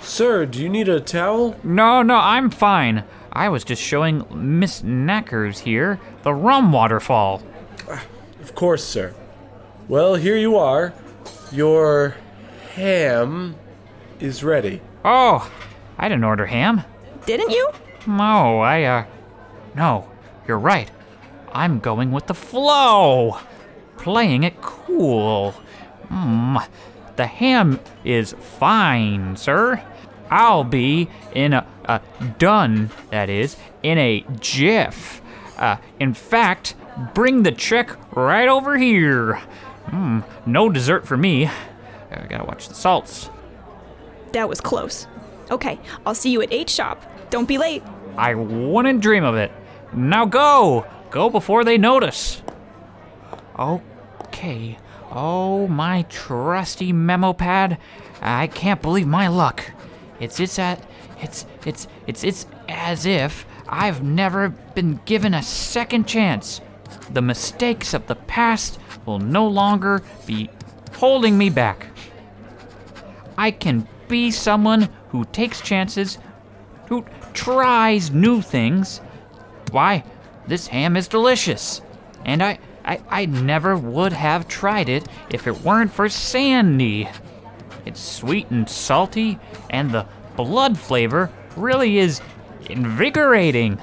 Sir, 0.01 0.45
do 0.45 0.61
you 0.61 0.69
need 0.69 0.89
a 0.89 0.99
towel? 0.99 1.55
No, 1.63 2.01
no, 2.01 2.15
I'm 2.15 2.49
fine. 2.49 3.03
I 3.33 3.49
was 3.49 3.63
just 3.63 3.81
showing 3.81 4.25
Miss 4.31 4.81
Knackers 4.81 5.59
here 5.59 5.99
the 6.23 6.33
rum 6.33 6.71
waterfall. 6.71 7.41
Of 8.41 8.55
course, 8.55 8.83
sir. 8.83 9.13
Well, 9.91 10.15
here 10.15 10.37
you 10.37 10.55
are. 10.55 10.93
Your 11.51 12.15
ham 12.75 13.57
is 14.21 14.41
ready. 14.41 14.79
Oh, 15.03 15.51
I 15.97 16.07
didn't 16.07 16.23
order 16.23 16.45
ham. 16.45 16.83
Didn't 17.25 17.49
you? 17.49 17.69
No, 18.07 18.61
I, 18.61 18.83
uh. 18.83 19.05
No, 19.75 20.09
you're 20.47 20.57
right. 20.57 20.89
I'm 21.51 21.79
going 21.79 22.13
with 22.13 22.27
the 22.27 22.33
flow. 22.33 23.37
Playing 23.97 24.43
it 24.45 24.61
cool. 24.61 25.55
Mm, 26.07 26.65
the 27.17 27.27
ham 27.27 27.81
is 28.05 28.31
fine, 28.39 29.35
sir. 29.35 29.83
I'll 30.29 30.63
be 30.63 31.09
in 31.33 31.51
a, 31.51 31.67
a 31.83 31.99
done, 32.39 32.91
that 33.09 33.29
is, 33.29 33.57
in 33.83 33.97
a 33.97 34.25
jiff. 34.39 35.21
Uh, 35.57 35.75
in 35.99 36.13
fact, 36.13 36.75
bring 37.13 37.43
the 37.43 37.51
check 37.51 37.97
right 38.15 38.47
over 38.47 38.77
here. 38.77 39.41
Mm, 39.87 40.23
no 40.45 40.69
dessert 40.69 41.07
for 41.07 41.17
me. 41.17 41.47
I 41.47 42.25
gotta 42.27 42.45
watch 42.45 42.67
the 42.67 42.75
salts. 42.75 43.29
That 44.33 44.47
was 44.47 44.61
close. 44.61 45.07
Okay, 45.49 45.79
I'll 46.05 46.15
see 46.15 46.31
you 46.31 46.41
at 46.41 46.51
8 46.51 46.69
shop. 46.69 47.03
Don't 47.29 47.47
be 47.47 47.57
late. 47.57 47.83
I 48.17 48.35
wouldn't 48.35 49.01
dream 49.01 49.23
of 49.23 49.35
it. 49.35 49.51
Now 49.93 50.25
go! 50.25 50.85
Go 51.09 51.29
before 51.29 51.63
they 51.63 51.77
notice. 51.77 52.41
Okay. 53.59 54.77
Oh, 55.11 55.67
my 55.67 56.03
trusty 56.03 56.93
memo 56.93 57.33
pad. 57.33 57.77
I 58.21 58.47
can't 58.47 58.81
believe 58.81 59.07
my 59.07 59.27
luck. 59.27 59.71
It's 60.19 60.39
it's 60.39 60.57
at 60.57 60.81
it's 61.19 61.45
it's 61.65 61.87
it's 62.07 62.23
it's 62.23 62.45
as 62.69 63.05
if 63.05 63.45
I've 63.67 64.03
never 64.03 64.49
been 64.49 65.01
given 65.05 65.33
a 65.33 65.43
second 65.43 66.07
chance. 66.07 66.61
The 67.11 67.21
mistakes 67.21 67.93
of 67.93 68.07
the 68.07 68.15
past 68.15 68.79
will 69.11 69.19
no 69.19 69.45
longer 69.47 70.01
be 70.25 70.49
holding 70.93 71.37
me 71.37 71.49
back. 71.49 71.87
I 73.37 73.51
can 73.51 73.87
be 74.07 74.31
someone 74.31 74.89
who 75.09 75.25
takes 75.25 75.59
chances, 75.61 76.17
who 76.87 77.05
tries 77.33 78.11
new 78.11 78.41
things. 78.41 79.01
Why, 79.71 80.03
this 80.47 80.67
ham 80.67 80.95
is 80.95 81.07
delicious. 81.07 81.81
And 82.23 82.41
I, 82.41 82.59
I, 82.85 83.01
I 83.09 83.25
never 83.25 83.75
would 83.75 84.13
have 84.13 84.47
tried 84.47 84.87
it 84.87 85.07
if 85.29 85.45
it 85.47 85.61
weren't 85.61 85.91
for 85.91 86.07
Sandy. 86.07 87.09
It's 87.85 87.99
sweet 87.99 88.49
and 88.49 88.69
salty, 88.69 89.39
and 89.69 89.91
the 89.91 90.05
blood 90.37 90.77
flavor 90.77 91.31
really 91.57 91.97
is 91.97 92.21
invigorating. 92.69 93.81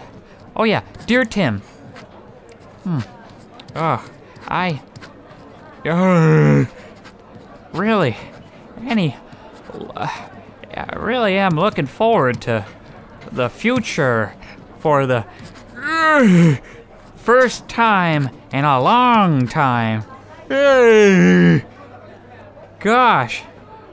Oh, 0.57 0.65
yeah, 0.65 0.83
dear 1.07 1.25
Tim. 1.25 1.61
Hmm. 2.85 3.01
Ugh, 3.75 4.11
I. 4.47 4.81
Really, 7.73 8.17
any. 8.87 9.15
Uh, 9.95 10.09
I 10.75 10.97
really 10.97 11.37
am 11.37 11.57
looking 11.57 11.87
forward 11.87 12.41
to 12.43 12.65
the 13.31 13.49
future 13.51 14.35
for 14.79 15.07
the 15.07 15.27
first 17.17 17.69
time 17.69 18.31
in 18.53 18.65
a 18.65 18.81
long 18.81 19.47
time. 19.47 20.03
Gosh, 22.81 23.43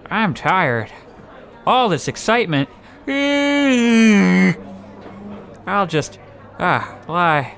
I'm 0.10 0.34
tired. 0.34 0.92
All 1.68 1.90
this 1.90 2.08
excitement. 2.08 2.70
I'll 5.68 5.88
just 5.88 6.18
ah 6.60 6.98
lie 7.08 7.56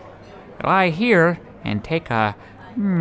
lie 0.64 0.90
here 0.90 1.40
and 1.64 1.84
take 1.84 2.10
a. 2.10 2.36
Into 2.78 2.94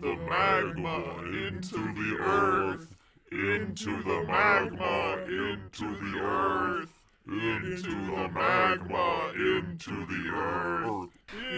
the 0.00 0.16
magma, 0.28 0.98
into 1.22 1.78
the 1.94 2.16
earth, 2.20 2.88
into 3.30 4.02
the 4.02 4.24
magma, 4.26 5.18
into 5.28 5.86
the 6.00 6.18
earth, 6.18 6.90
into 7.28 7.82
the 7.82 8.28
magma, 8.34 9.32
into 9.36 10.06
the 10.06 10.28
earth. 10.34 11.10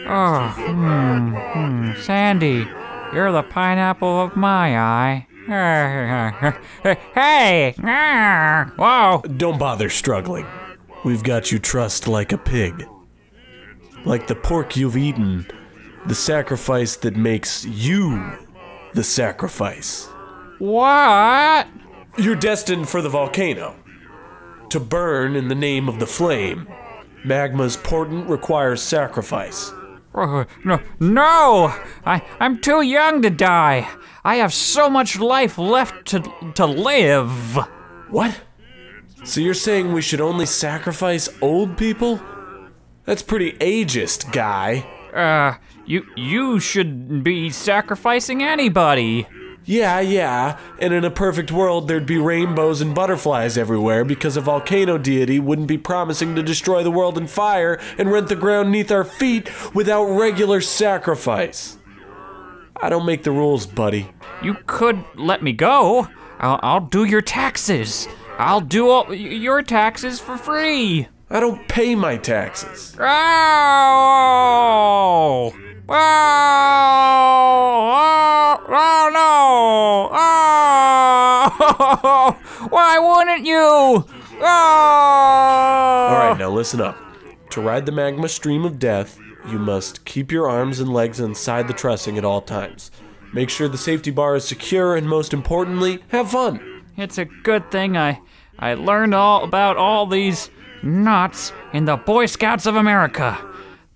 Oh, 0.06 0.52
hmm, 0.58 1.34
hmm. 1.34 2.00
Sandy, 2.02 2.68
you're 3.14 3.32
the 3.32 3.44
pineapple 3.44 4.20
of 4.20 4.37
my 4.37 4.78
eye. 4.78 5.26
hey! 7.14 7.74
Whoa! 8.78 9.22
Don't 9.37 9.59
bother 9.59 9.90
struggling. 9.90 10.46
We've 11.04 11.22
got 11.22 11.52
you 11.52 11.59
trussed 11.59 12.09
like 12.09 12.33
a 12.33 12.38
pig. 12.38 12.88
Like 14.07 14.26
the 14.26 14.37
pork 14.37 14.74
you've 14.74 14.96
eaten, 14.96 15.46
the 16.07 16.14
sacrifice 16.14 16.96
that 16.96 17.16
makes 17.16 17.66
you 17.66 18.38
the 18.94 19.04
sacrifice. 19.04 20.07
What? 20.59 21.68
You're 22.16 22.37
destined 22.37 22.88
for 22.88 23.02
the 23.02 23.11
volcano. 23.11 23.76
To 24.70 24.80
burn 24.80 25.37
in 25.37 25.48
the 25.48 25.54
name 25.54 25.88
of 25.90 25.98
the 25.98 26.07
flame. 26.07 26.66
Magma's 27.22 27.76
portent 27.76 28.28
requires 28.30 28.83
sacrifice. 28.83 29.72
Oh, 30.14 30.44
no, 30.64 30.81
no! 31.00 31.74
I, 32.07 32.22
I'm 32.38 32.61
too 32.61 32.83
young 32.83 33.20
to 33.22 33.31
die. 33.31 33.88
I 34.24 34.37
have 34.37 34.55
so 34.55 34.88
much 34.88 35.18
life 35.18 35.59
left 35.59 36.07
to, 36.09 36.20
to 36.55 36.66
live. 36.66 37.59
What? 38.11 38.40
So 39.24 39.40
you're 39.40 39.55
saying 39.55 39.92
we 39.92 40.03
should 40.03 40.20
only 40.20 40.46
sacrifice 40.46 41.29
old 41.40 41.77
people? 41.77 42.20
That's 43.05 43.22
pretty 43.22 43.53
ageist, 43.55 44.33
guy. 44.33 44.87
Uh, 45.12 45.59
you 45.87 46.07
you 46.16 46.61
should 46.61 47.24
be 47.24 47.50
sacrificing 47.50 48.42
anybody. 48.42 49.27
Yeah, 49.66 50.00
yeah, 50.00 50.59
and 50.79 50.92
in 50.92 51.05
a 51.05 51.11
perfect 51.11 51.50
world, 51.50 51.88
there'd 51.88 52.05
be 52.05 52.18
rainbows 52.18 52.83
and 52.83 52.94
butterflies 52.94 53.57
everywhere 53.57 54.05
because 54.05 54.37
a 54.37 54.42
volcano 54.42 54.98
deity 54.98 55.40
wouldn't 55.40 55.68
be 55.68 55.79
promising 55.79 56.35
to 56.35 56.42
destroy 56.42 56.83
the 56.83 56.90
world 56.90 57.16
in 57.16 57.27
fire 57.27 57.81
and 57.96 58.12
rent 58.12 58.29
the 58.29 58.37
ground 58.37 58.70
neath 58.70 58.92
our 58.92 59.05
feet 59.05 59.50
without 59.74 60.05
regular 60.05 60.61
sacrifice. 60.61 61.79
I 62.83 62.90
don't 62.90 63.07
make 63.07 63.22
the 63.22 63.31
rules, 63.31 63.64
buddy. 63.64 64.11
You 64.42 64.59
could 64.66 65.03
let 65.14 65.42
me 65.42 65.53
go. 65.53 66.09
I'll, 66.38 66.61
I'll 66.62 66.81
do 66.81 67.05
your 67.05 67.22
taxes. 67.22 68.07
I'll 68.37 68.61
do 68.61 68.90
all, 68.90 69.14
your 69.14 69.62
taxes 69.62 70.20
for 70.20 70.37
free. 70.37 71.09
I 71.31 71.40
don't 71.40 71.66
pay 71.68 71.94
my 71.94 72.18
taxes. 72.18 72.94
Oh! 73.00 73.14
Oh! 75.88 75.94
Oh! 77.96 78.56
Oh 78.68 79.10
no! 79.12 80.10
Oh! 81.76 82.38
Why 82.70 82.98
wouldn't 82.98 83.46
you? 83.46 83.58
Oh! 84.40 84.46
All 86.10 86.16
right, 86.16 86.38
now 86.38 86.50
listen 86.50 86.80
up. 86.80 86.96
To 87.50 87.60
ride 87.60 87.84
the 87.86 87.92
magma 87.92 88.28
stream 88.28 88.64
of 88.64 88.78
death, 88.78 89.18
you 89.48 89.58
must 89.58 90.04
keep 90.04 90.32
your 90.32 90.48
arms 90.48 90.80
and 90.80 90.92
legs 90.92 91.20
inside 91.20 91.68
the 91.68 91.74
trussing 91.74 92.16
at 92.16 92.24
all 92.24 92.40
times. 92.40 92.90
Make 93.32 93.50
sure 93.50 93.68
the 93.68 93.76
safety 93.76 94.10
bar 94.10 94.36
is 94.36 94.44
secure, 94.44 94.96
and 94.96 95.08
most 95.08 95.34
importantly, 95.34 96.02
have 96.08 96.30
fun. 96.30 96.82
It's 96.96 97.18
a 97.18 97.26
good 97.26 97.70
thing 97.70 97.96
I 97.96 98.20
I 98.58 98.74
learned 98.74 99.14
all 99.14 99.44
about 99.44 99.76
all 99.76 100.06
these 100.06 100.50
knots 100.82 101.52
in 101.72 101.84
the 101.84 101.96
Boy 101.96 102.26
Scouts 102.26 102.66
of 102.66 102.76
America. 102.76 103.38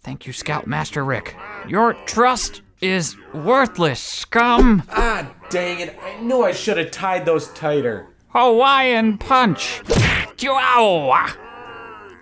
Thank 0.03 0.27
you, 0.27 0.33
Scoutmaster 0.33 1.05
Rick. 1.05 1.37
Your 1.67 1.95
trust 2.07 2.63
is 2.81 3.17
worthless, 3.35 4.01
scum. 4.01 4.83
Ah, 4.91 5.31
dang 5.51 5.81
it. 5.81 5.99
I 6.03 6.21
knew 6.21 6.43
I 6.43 6.53
should 6.53 6.79
have 6.79 6.91
tied 6.91 7.25
those 7.27 7.49
tighter. 7.49 8.09
Hawaiian 8.29 9.19
punch. 9.19 9.81
Chihuahua. 10.37 11.31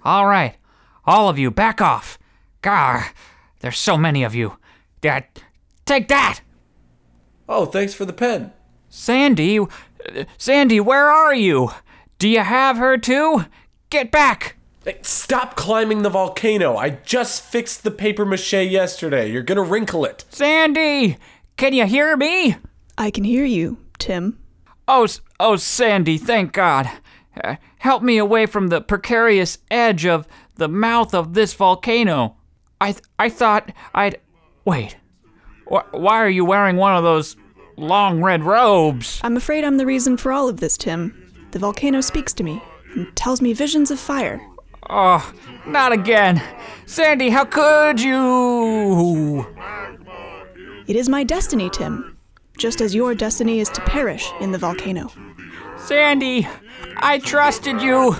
All 0.05 0.27
right, 0.27 0.57
all 1.05 1.29
of 1.29 1.39
you, 1.39 1.51
back 1.51 1.81
off. 1.81 2.19
Gar, 2.63 3.13
there's 3.61 3.79
so 3.79 3.97
many 3.97 4.23
of 4.23 4.35
you. 4.35 4.57
Dad, 5.01 5.27
take 5.85 6.09
that. 6.09 6.41
Oh, 7.49 7.67
thanks 7.67 7.93
for 7.93 8.05
the 8.05 8.13
pen. 8.13 8.53
Sandy, 8.89 9.59
uh, 9.59 9.67
Sandy, 10.39 10.81
where 10.81 11.11
are 11.11 11.35
you? 11.35 11.71
Do 12.19 12.29
you 12.29 12.41
have 12.41 12.77
her 12.79 12.97
too? 12.97 13.45
Get 13.91 14.11
back. 14.11 14.57
Hey, 14.87 14.99
Stop 15.03 15.57
climbing 15.57 16.03
the 16.03 16.11
volcano. 16.11 16.77
I 16.77 16.91
just 16.91 17.43
fixed 17.43 17.83
the 17.83 17.91
paper 17.91 18.25
mache 18.25 18.53
yesterday. 18.53 19.29
You're 19.29 19.43
gonna 19.43 19.65
wrinkle 19.65 20.05
it. 20.05 20.25
Sandy, 20.31 21.19
can 21.57 21.73
you 21.73 21.87
hear 21.87 22.17
me? 22.17 22.57
I 22.97 23.11
can 23.11 23.25
hear 23.25 23.45
you, 23.45 23.79
Tim. 23.99 24.39
Oh, 24.87 25.09
oh, 25.41 25.57
Sandy, 25.57 26.19
thank 26.19 26.53
God. 26.53 26.89
Uh, 27.43 27.57
help 27.79 28.05
me 28.05 28.17
away 28.17 28.47
from 28.47 28.69
the 28.69 28.81
precarious 28.81 29.59
edge 29.73 30.07
of 30.07 30.29
the 30.55 30.69
mouth 30.69 31.13
of 31.13 31.35
this 31.35 31.53
volcano. 31.53 32.37
I, 32.81 32.93
th- 32.93 33.05
I 33.19 33.29
thought 33.29 33.73
I'd. 33.93 34.21
Wait. 34.65 34.97
Wh- 35.69 35.93
why 35.93 36.19
are 36.23 36.31
you 36.31 36.45
wearing 36.45 36.77
one 36.77 36.95
of 36.95 37.03
those 37.03 37.37
long 37.77 38.23
red 38.23 38.45
robes? 38.45 39.21
I'm 39.25 39.37
afraid 39.37 39.65
I'm 39.65 39.79
the 39.79 39.87
reason 39.87 40.17
for 40.17 40.31
all 40.31 40.49
of 40.49 40.59
this, 40.59 40.77
Tim. 40.77 41.35
The 41.51 41.59
volcano 41.59 42.01
speaks 42.01 42.33
to 42.35 42.45
me 42.45 42.63
and 42.95 43.15
tells 43.17 43.43
me 43.43 43.53
visions 43.53 43.91
of 43.91 43.99
fire. 43.99 44.41
Oh, 44.89 45.33
not 45.67 45.93
again. 45.93 46.43
Sandy, 46.87 47.31
how 47.31 47.45
could 47.45 48.01
you? 48.01 49.47
It 50.87 50.95
is 50.95 51.09
my 51.09 51.25
destiny, 51.25 51.69
Tim, 51.71 52.17
just 52.57 52.81
as 52.81 52.95
your 52.95 53.15
destiny 53.15 53.59
is 53.61 53.69
to 53.71 53.81
perish 53.81 54.31
in 54.41 54.53
the 54.53 54.59
volcano. 54.59 55.11
Sandy, 55.77 56.47
I 56.99 57.19
trusted 57.19 57.83
you. 57.83 58.15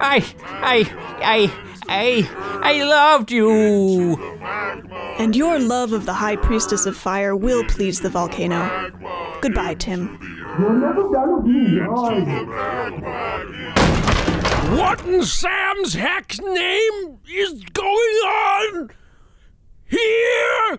I, 0.00 0.24
I, 0.46 0.88
I, 1.22 1.52
I, 1.88 2.60
I 2.62 2.84
loved 2.84 3.32
you. 3.32 4.16
And 5.18 5.34
your 5.34 5.58
love 5.58 5.92
of 5.92 6.06
the 6.06 6.14
High 6.14 6.36
Priestess 6.36 6.86
of 6.86 6.96
Fire 6.96 7.34
will 7.34 7.64
please 7.64 8.00
the 8.00 8.10
volcano. 8.10 8.90
Goodbye, 9.40 9.74
Tim. 9.74 10.18
You're 10.58 10.72
never 10.74 11.10
done 11.12 11.36
with 11.36 11.46
me, 11.46 11.80
are 11.80 12.14
you? 12.18 13.71
What 14.72 15.04
in 15.04 15.22
Sam's 15.22 15.92
heck's 15.92 16.40
name 16.40 17.18
is 17.28 17.62
going 17.74 18.16
on 18.24 18.90
here 19.84 20.78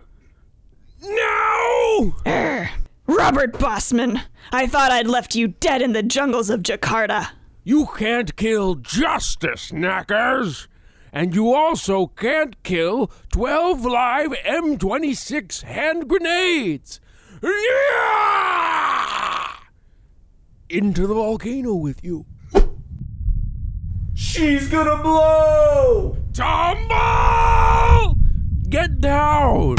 now? 1.04 2.16
Err, 2.26 2.72
Robert 3.06 3.54
Bossman, 3.54 4.20
I 4.52 4.66
thought 4.66 4.92
I'd 4.92 5.06
left 5.06 5.36
you 5.36 5.50
dead 5.50 5.84
in 5.84 5.94
the 5.94 6.02
jungles 6.02 6.50
of 6.50 6.64
Jakarta. 6.64 7.30
You 7.64 7.86
can't 7.96 8.36
kill 8.36 8.74
justice, 8.76 9.72
knackers. 9.72 10.68
And 11.12 11.36
you 11.36 11.54
also 11.54 12.08
can't 12.08 12.64
kill 12.64 13.12
12 13.32 13.86
live 13.86 14.32
M26 14.32 15.62
hand 15.62 16.08
grenades. 16.10 17.00
Yeah! 17.44 17.52
Into 20.68 21.06
the 21.06 21.14
volcano 21.14 21.76
with 21.76 22.04
you. 22.04 22.26
She's 24.24 24.68
gonna 24.70 25.04
blow! 25.04 26.18
Tumble! 26.34 28.18
Get 28.68 29.00
down! 29.00 29.76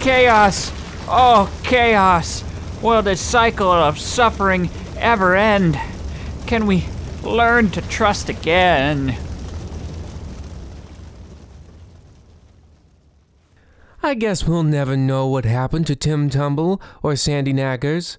Chaos! 0.00 0.72
Oh, 1.06 1.52
chaos! 1.62 2.42
Will 2.82 3.02
this 3.02 3.20
cycle 3.20 3.70
of 3.70 3.98
suffering 3.98 4.70
ever 4.96 5.36
end? 5.36 5.78
Can 6.46 6.66
we 6.66 6.86
learn 7.22 7.70
to 7.72 7.82
trust 7.82 8.30
again? 8.30 9.16
I 14.02 14.14
guess 14.14 14.44
we'll 14.44 14.64
never 14.64 14.96
know 14.96 15.28
what 15.28 15.44
happened 15.44 15.86
to 15.88 15.94
Tim 15.94 16.30
Tumble 16.30 16.80
or 17.02 17.14
Sandy 17.14 17.52
Knackers. 17.52 18.16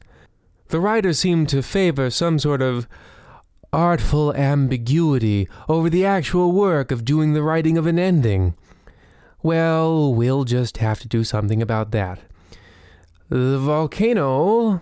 The 0.67 0.79
writer 0.79 1.13
seemed 1.13 1.49
to 1.49 1.63
favor 1.63 2.09
some 2.11 2.37
sort 2.37 2.61
of 2.61 2.87
artful 3.71 4.33
ambiguity 4.35 5.47
over 5.67 5.89
the 5.89 6.05
actual 6.05 6.51
work 6.51 6.91
of 6.91 7.05
doing 7.05 7.33
the 7.33 7.43
writing 7.43 7.77
of 7.77 7.85
an 7.85 7.99
ending. 7.99 8.55
Well, 9.41 10.13
we'll 10.13 10.43
just 10.43 10.77
have 10.77 10.99
to 11.01 11.07
do 11.07 11.23
something 11.23 11.61
about 11.61 11.91
that. 11.91 12.19
The 13.29 13.59
volcano 13.59 14.81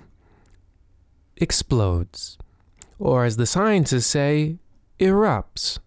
explodes, 1.36 2.38
or 2.98 3.26
as 3.26 3.38
the 3.38 3.46
scientists 3.46 4.08
say, 4.08 4.58
erupts, 5.00 5.80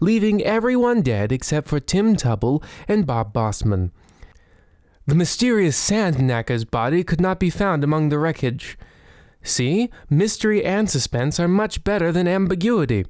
leaving 0.00 0.42
everyone 0.42 1.02
dead 1.02 1.30
except 1.30 1.68
for 1.68 1.78
Tim 1.78 2.16
Tubble 2.16 2.62
and 2.88 3.06
Bob 3.06 3.32
Bossman. 3.32 3.90
The 5.06 5.14
mysterious 5.14 5.76
sand 5.76 6.18
body 6.70 7.04
could 7.04 7.20
not 7.20 7.38
be 7.38 7.50
found 7.50 7.84
among 7.84 8.08
the 8.08 8.18
wreckage. 8.18 8.78
See, 9.42 9.90
mystery 10.08 10.64
and 10.64 10.88
suspense 10.88 11.40
are 11.40 11.48
much 11.48 11.82
better 11.82 12.12
than 12.12 12.28
ambiguity. 12.28 13.06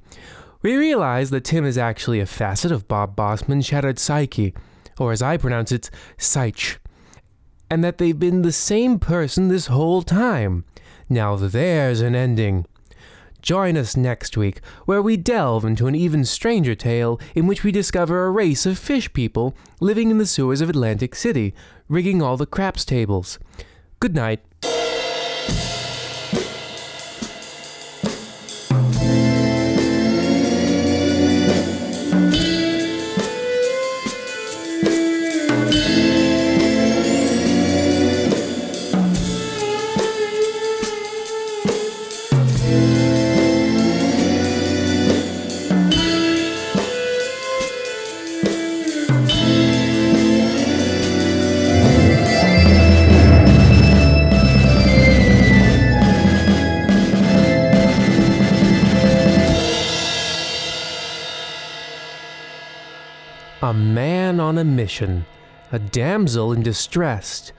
We 0.61 0.75
realize 0.75 1.29
that 1.31 1.43
Tim 1.43 1.65
is 1.65 1.77
actually 1.77 2.19
a 2.19 2.25
facet 2.25 2.71
of 2.71 2.87
Bob 2.87 3.15
Bossman's 3.15 3.65
shattered 3.65 3.99
psyche, 3.99 4.53
or 4.99 5.11
as 5.11 5.21
I 5.21 5.37
pronounce 5.37 5.71
it, 5.71 5.89
psyche, 6.17 6.77
and 7.69 7.83
that 7.83 7.97
they've 7.97 8.17
been 8.17 8.43
the 8.43 8.51
same 8.51 8.99
person 8.99 9.47
this 9.47 9.67
whole 9.67 10.03
time. 10.03 10.65
Now 11.09 11.35
there's 11.35 12.01
an 12.01 12.15
ending. 12.15 12.65
Join 13.41 13.75
us 13.75 13.97
next 13.97 14.37
week, 14.37 14.61
where 14.85 15.01
we 15.01 15.17
delve 15.17 15.65
into 15.65 15.87
an 15.87 15.95
even 15.95 16.23
stranger 16.25 16.75
tale 16.75 17.19
in 17.33 17.47
which 17.47 17.63
we 17.63 17.71
discover 17.71 18.25
a 18.25 18.31
race 18.31 18.67
of 18.67 18.77
fish 18.77 19.11
people 19.13 19.55
living 19.79 20.11
in 20.11 20.19
the 20.19 20.27
sewers 20.27 20.61
of 20.61 20.69
Atlantic 20.69 21.15
City, 21.15 21.55
rigging 21.89 22.21
all 22.21 22.37
the 22.37 22.45
craps 22.45 22.85
tables. 22.85 23.39
Good 23.99 24.13
night. 24.13 24.41
Mission, 64.81 65.23
a 65.71 65.77
damsel 65.77 66.51
in 66.51 66.63
distress. 66.63 67.51